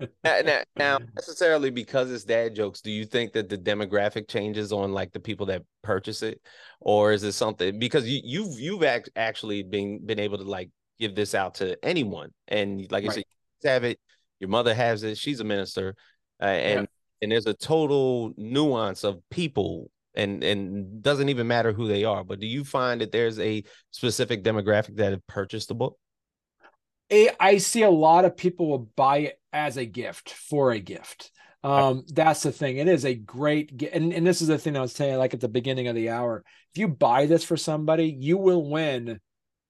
[0.24, 4.72] now, now, now, necessarily because it's dad jokes, do you think that the demographic changes
[4.72, 6.40] on like the people that purchase it,
[6.80, 10.70] or is it something because you you've you've act, actually been been able to like
[10.98, 13.14] give this out to anyone, and like I right.
[13.62, 13.98] said, have it,
[14.40, 15.94] your mother has it, she's a minister,
[16.40, 16.86] uh, and yeah.
[17.22, 22.22] and there's a total nuance of people and and doesn't even matter who they are
[22.22, 23.62] but do you find that there's a
[23.92, 25.96] specific demographic that have purchased the book
[27.10, 31.30] I see a lot of people will buy it as a gift for a gift.
[31.64, 32.78] Um, that's the thing.
[32.78, 33.94] It is a great gift.
[33.94, 36.10] and, and this is the thing I was saying like at the beginning of the
[36.10, 36.42] hour.
[36.74, 39.20] If you buy this for somebody, you will win,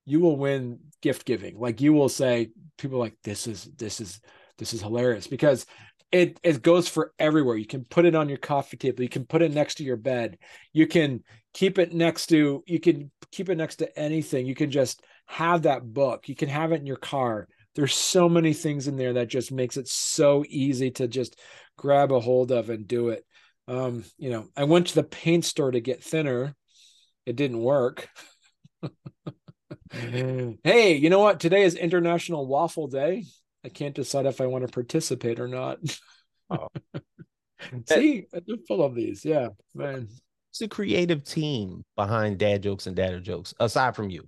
[0.06, 1.58] you will win gift giving.
[1.58, 4.20] Like you will say, people like, this is this is
[4.58, 5.66] this is hilarious because
[6.10, 7.56] it it goes for everywhere.
[7.56, 9.96] You can put it on your coffee table, you can put it next to your
[9.96, 10.38] bed,
[10.72, 11.22] you can
[11.52, 14.46] keep it next to you can keep it next to anything.
[14.46, 16.28] You can just have that book.
[16.28, 17.48] You can have it in your car.
[17.74, 21.38] There's so many things in there that just makes it so easy to just
[21.78, 23.24] grab a hold of and do it.
[23.68, 26.54] Um, you know, I went to the paint store to get thinner.
[27.24, 28.08] It didn't work.
[29.92, 31.40] hey, you know what?
[31.40, 33.24] Today is International Waffle Day.
[33.64, 35.78] I can't decide if I want to participate or not.
[36.50, 36.68] Oh.
[37.88, 39.24] See, I'm full of these.
[39.24, 40.08] Yeah, man.
[40.50, 44.26] It's a creative team behind dad jokes and dadder jokes, aside from you.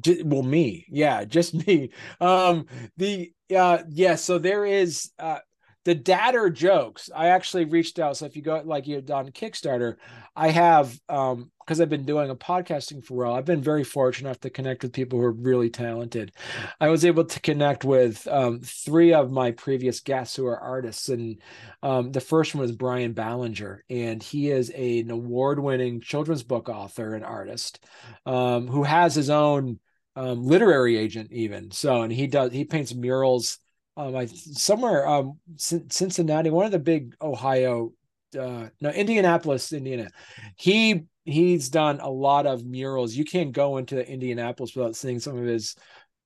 [0.00, 1.90] Just, well, me, yeah, just me.
[2.20, 2.66] Um,
[2.96, 5.38] the uh, yeah, so there is uh,
[5.84, 9.96] the dadder jokes i actually reached out so if you go like you on kickstarter
[10.34, 13.84] i have um because i've been doing a podcasting for a while i've been very
[13.84, 16.32] fortunate enough to connect with people who are really talented.
[16.80, 21.08] I was able to connect with um, three of my previous guests who are artists
[21.08, 21.40] and
[21.82, 26.68] um, the first one was brian ballinger and he is a, an award-winning children's book
[26.68, 27.84] author and artist
[28.26, 29.78] um, who has his own
[30.16, 33.58] um, literary agent even so and he does he paints murals
[33.96, 37.92] um, I somewhere um Cincinnati, one of the big Ohio,
[38.38, 40.08] uh, no Indianapolis, Indiana.
[40.56, 43.14] He he's done a lot of murals.
[43.14, 45.76] You can't go into Indianapolis without seeing some of his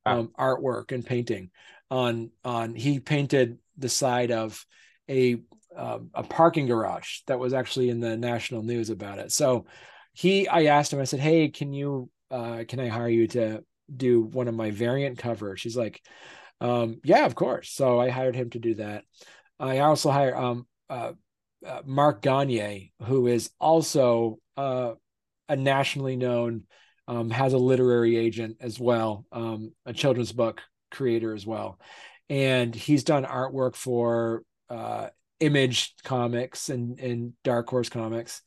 [0.07, 1.51] um, artwork and painting.
[1.91, 4.65] On on he painted the side of
[5.09, 5.41] a
[5.77, 9.31] um, a parking garage that was actually in the national news about it.
[9.31, 9.67] So
[10.13, 13.63] he, I asked him, I said, "Hey, can you uh, can I hire you to
[13.95, 16.03] do one of my variant covers?" She's like
[16.61, 17.71] um, yeah, of course.
[17.71, 19.05] So I hired him to do that.
[19.61, 21.13] I also hired um, uh,
[21.67, 24.93] uh, Mark Gagne, who is also uh,
[25.49, 26.65] a nationally known,
[27.07, 31.81] um, has a literary agent as well, um, a children's book creator as well,
[32.29, 35.09] and he's done artwork for uh,
[35.41, 38.43] Image Comics and and Dark Horse Comics.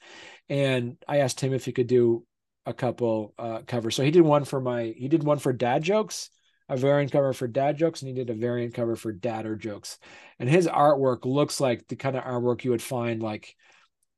[0.48, 2.26] And I asked him if he could do
[2.66, 3.96] a couple uh, covers.
[3.96, 6.30] So he did one for my he did one for Dad Jokes
[6.72, 10.00] a variant cover for dad jokes and he did a variant cover for dadder jokes.
[10.40, 13.56] And his artwork looks like the kind of artwork you would find like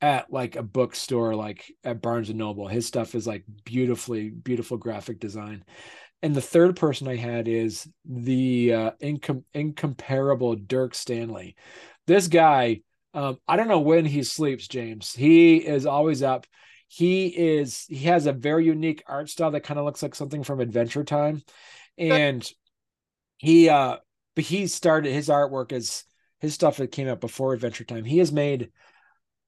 [0.02, 2.68] at like a bookstore, like at Barnes and Noble.
[2.68, 5.66] His stuff is like beautifully, beautiful graphic design.
[6.22, 11.56] And the third person I had is the uh, incom- incomparable Dirk Stanley.
[12.06, 12.82] This guy,
[13.16, 15.12] um, I don't know when he sleeps, James.
[15.12, 16.46] He is always up.
[16.88, 20.44] He is he has a very unique art style that kind of looks like something
[20.44, 21.42] from Adventure Time
[21.98, 22.50] and
[23.38, 23.98] he uh
[24.36, 26.04] but he started his artwork as
[26.40, 28.72] his stuff that came out before adventure time he has made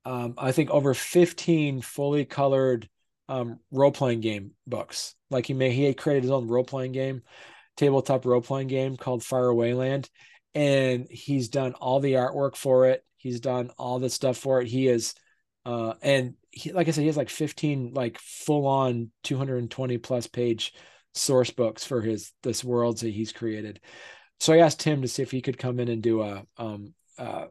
[0.05, 2.89] um i think over 15 fully colored
[3.27, 5.15] um role-playing game books.
[5.29, 7.23] Like he made he created his own role-playing game
[7.77, 10.09] tabletop role-playing game called Faraway Land
[10.53, 13.03] and he's done all the artwork for it.
[13.17, 14.67] He's done all the stuff for it.
[14.67, 15.13] He is
[15.65, 20.27] uh and he, like i said he has like 15 like full on 220 plus
[20.27, 20.73] page
[21.15, 23.79] source books for his this worlds that he's created.
[24.39, 26.93] So I asked him to see if he could come in and do a um
[27.17, 27.45] uh,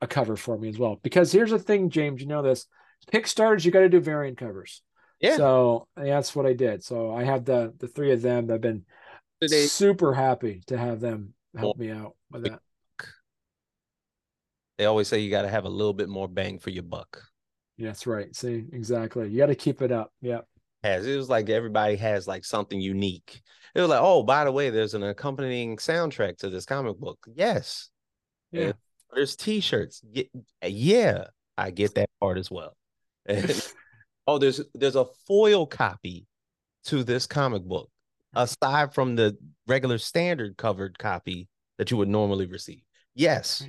[0.00, 0.98] a cover for me as well.
[1.02, 2.66] Because here's the thing, James, you know this.
[3.12, 4.82] Kickstarters, you got to do variant covers.
[5.20, 5.36] Yeah.
[5.36, 6.82] So that's what I did.
[6.82, 8.50] So I have the the three of them.
[8.50, 8.84] I've been
[9.40, 12.60] they, super happy to have them help me out with that.
[14.78, 17.22] They always say you got to have a little bit more bang for your buck.
[17.78, 18.34] That's right.
[18.34, 19.28] See, exactly.
[19.28, 20.12] You got to keep it up.
[20.22, 20.40] Yeah
[20.82, 21.06] has.
[21.06, 23.42] It was like everybody has like something unique.
[23.74, 27.18] It was like, oh, by the way, there's an accompanying soundtrack to this comic book.
[27.34, 27.88] Yes.
[28.50, 28.72] Yeah.
[29.14, 30.02] there's t-shirts.
[30.62, 31.24] Yeah,
[31.56, 32.76] I get that part as well.
[34.26, 36.26] oh, there's there's a foil copy
[36.84, 37.90] to this comic book,
[38.34, 42.82] aside from the regular standard covered copy that you would normally receive.
[43.14, 43.64] Yes.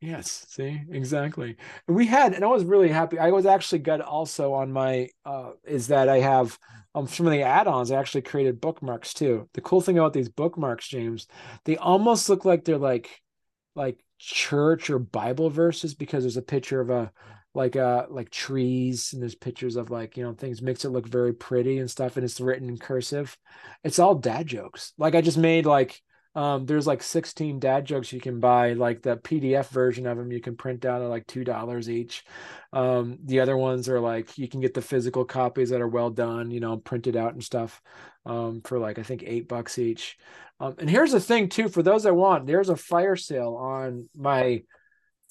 [0.00, 1.56] Yes, see, exactly.
[1.88, 3.18] We had, and I was really happy.
[3.18, 6.58] I was actually good also on my uh is that I have
[6.94, 9.48] um some of the add-ons, I actually created bookmarks too.
[9.54, 11.26] The cool thing about these bookmarks, James,
[11.64, 13.22] they almost look like they're like
[13.76, 17.12] like church or Bible verses because there's a picture of a
[17.54, 21.06] like uh like trees and there's pictures of like you know things makes it look
[21.08, 23.36] very pretty and stuff and it's written in cursive
[23.82, 26.02] it's all dad jokes like i just made like
[26.36, 30.30] um, there's like 16 dad jokes you can buy, like the PDF version of them
[30.30, 32.24] you can print out at like two dollars each.
[32.74, 36.10] Um, the other ones are like you can get the physical copies that are well
[36.10, 37.80] done, you know, printed out and stuff
[38.26, 40.18] um, for like I think eight bucks each.
[40.60, 44.08] Um, and here's the thing too, for those that want, there's a fire sale on
[44.14, 44.62] my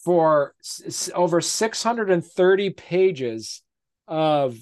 [0.03, 3.61] for s- over 630 pages
[4.07, 4.57] of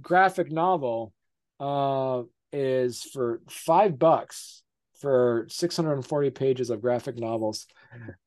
[0.00, 1.12] graphic novel
[1.60, 2.22] uh
[2.52, 4.63] is for five bucks
[5.04, 7.66] for 640 pages of graphic novels.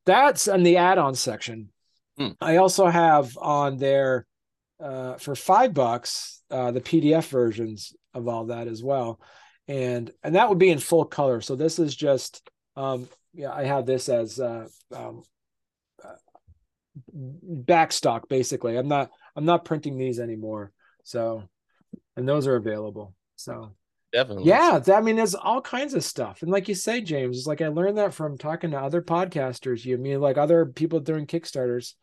[0.05, 1.69] That's in the add-on section.
[2.19, 2.30] Hmm.
[2.39, 4.25] i also have on there
[4.80, 9.19] uh for five bucks uh the pdf versions of all that as well.
[9.67, 11.41] And and that would be in full color.
[11.41, 15.23] So this is just um yeah i have this as uh um
[16.03, 16.21] uh,
[17.71, 18.78] backstock basically.
[18.78, 20.71] I'm not i'm not printing these anymore.
[21.03, 21.43] So
[22.15, 23.15] and those are available.
[23.36, 23.73] So
[24.13, 24.45] Definitely.
[24.45, 27.61] yeah i mean there's all kinds of stuff and like you say james it's like
[27.61, 31.93] i learned that from talking to other podcasters you mean like other people doing kickstarters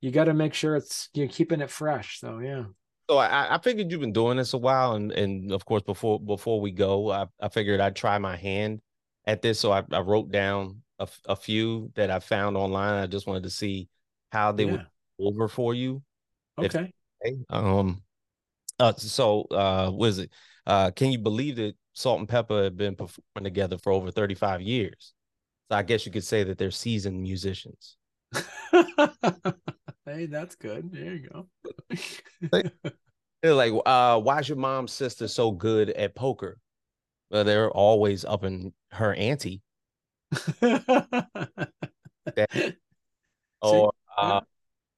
[0.00, 2.64] you got to make sure it's you're keeping it fresh so yeah
[3.10, 6.20] So I, I figured you've been doing this a while, and and of course before
[6.20, 8.80] before we go, I, I figured I'd try my hand
[9.26, 9.58] at this.
[9.58, 10.82] So I, I wrote down
[11.26, 13.02] a few that I found online.
[13.02, 13.88] I just wanted to see
[14.30, 14.86] how they would Yeah.
[15.18, 16.02] go over for you.
[16.58, 16.92] Okay
[17.24, 17.38] Okay.
[17.50, 18.02] Um.
[18.78, 18.94] Uh.
[18.94, 20.30] So uh, was it?
[20.66, 24.34] Uh, can you believe that Salt and Pepper have been performing together for over thirty
[24.34, 25.14] five years?
[25.70, 27.96] So I guess you could say that they're seasoned musicians.
[30.06, 31.46] hey that's good there you go
[33.42, 36.58] They're like, uh, why's your mom's sister so good at poker?
[37.30, 39.62] Well, they're always up in her ante.
[43.62, 44.40] Or uh,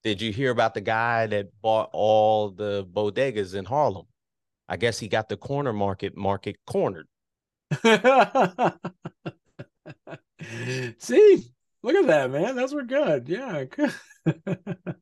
[0.03, 4.07] did you hear about the guy that bought all the bodegas in Harlem?
[4.69, 7.07] I guess he got the corner market market cornered.
[10.99, 11.45] See,
[11.83, 12.57] look at that, man.
[12.57, 13.29] Those were good.
[13.29, 13.65] Yeah.
[13.65, 13.93] good.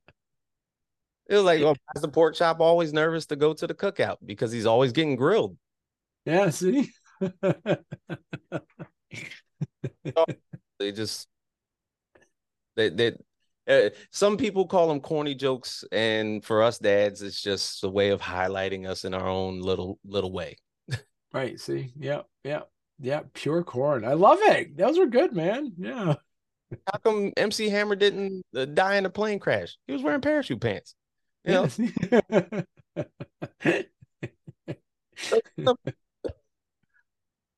[1.29, 4.53] It was like, is the pork chop always nervous to go to the cookout because
[4.53, 5.57] he's always getting grilled.
[6.27, 6.51] yeah.
[6.51, 6.91] See.
[10.79, 11.29] They just
[12.75, 13.13] they they
[14.11, 18.21] some people call them corny jokes, and for us dads, it's just a way of
[18.21, 20.57] highlighting us in our own little little way.
[21.33, 21.59] right.
[21.59, 21.93] See.
[21.99, 22.23] Yeah.
[22.45, 22.63] Yeah.
[22.99, 23.21] Yeah.
[23.35, 24.05] Pure corn.
[24.05, 24.77] I love it.
[24.77, 25.73] Those were good, man.
[25.77, 26.15] Yeah.
[26.87, 29.77] How come MC Hammer didn't uh, die in a plane crash?
[29.87, 30.95] He was wearing parachute pants.
[31.45, 32.63] You know.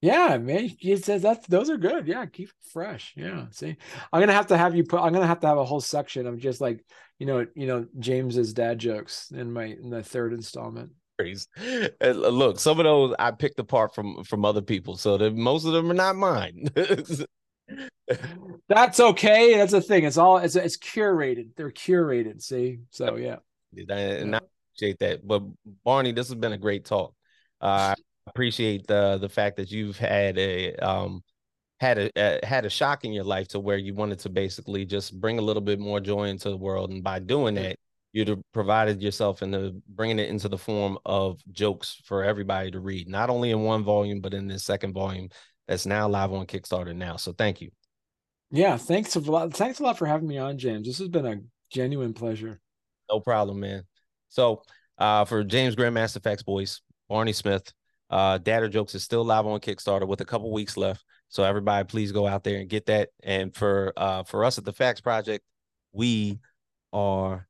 [0.04, 0.70] Yeah, man.
[0.78, 2.06] He says that's those are good.
[2.06, 3.14] Yeah, keep it fresh.
[3.16, 3.46] Yeah.
[3.52, 3.74] See,
[4.12, 5.00] I'm gonna have to have you put.
[5.00, 6.84] I'm gonna have to have a whole section of just like
[7.18, 10.90] you know, you know, James's dad jokes in my in the third installment.
[12.02, 15.64] Uh, Look, some of those I picked apart from from other people, so that most
[15.64, 16.68] of them are not mine.
[18.68, 19.56] That's okay.
[19.56, 20.04] That's the thing.
[20.04, 21.56] It's all it's it's curated.
[21.56, 22.42] They're curated.
[22.42, 23.36] See, so yeah.
[23.74, 24.40] and I
[24.74, 25.26] appreciate that.
[25.26, 25.44] But
[25.82, 27.14] Barney, this has been a great talk.
[27.58, 31.22] Uh, I appreciate the the fact that you've had a um
[31.80, 34.84] had a uh, had a shock in your life to where you wanted to basically
[34.84, 37.76] just bring a little bit more joy into the world, and by doing that,
[38.12, 42.80] you'd have provided yourself into bringing it into the form of jokes for everybody to
[42.80, 45.28] read, not only in one volume but in this second volume
[45.66, 47.16] that's now live on Kickstarter now.
[47.16, 47.70] So thank you.
[48.50, 48.76] Yeah.
[48.76, 49.52] Thanks a lot.
[49.52, 50.86] Thanks a lot for having me on, James.
[50.86, 52.60] This has been a genuine pleasure.
[53.10, 53.82] No problem, man.
[54.28, 54.62] So
[54.98, 57.72] uh for James Grandmaster FAQs Boyce, Barney Smith,
[58.10, 61.04] uh Dadder Jokes is still live on Kickstarter with a couple weeks left.
[61.28, 63.10] So everybody please go out there and get that.
[63.22, 65.44] And for uh for us at the FAQs Project,
[65.92, 66.38] we
[66.92, 67.48] are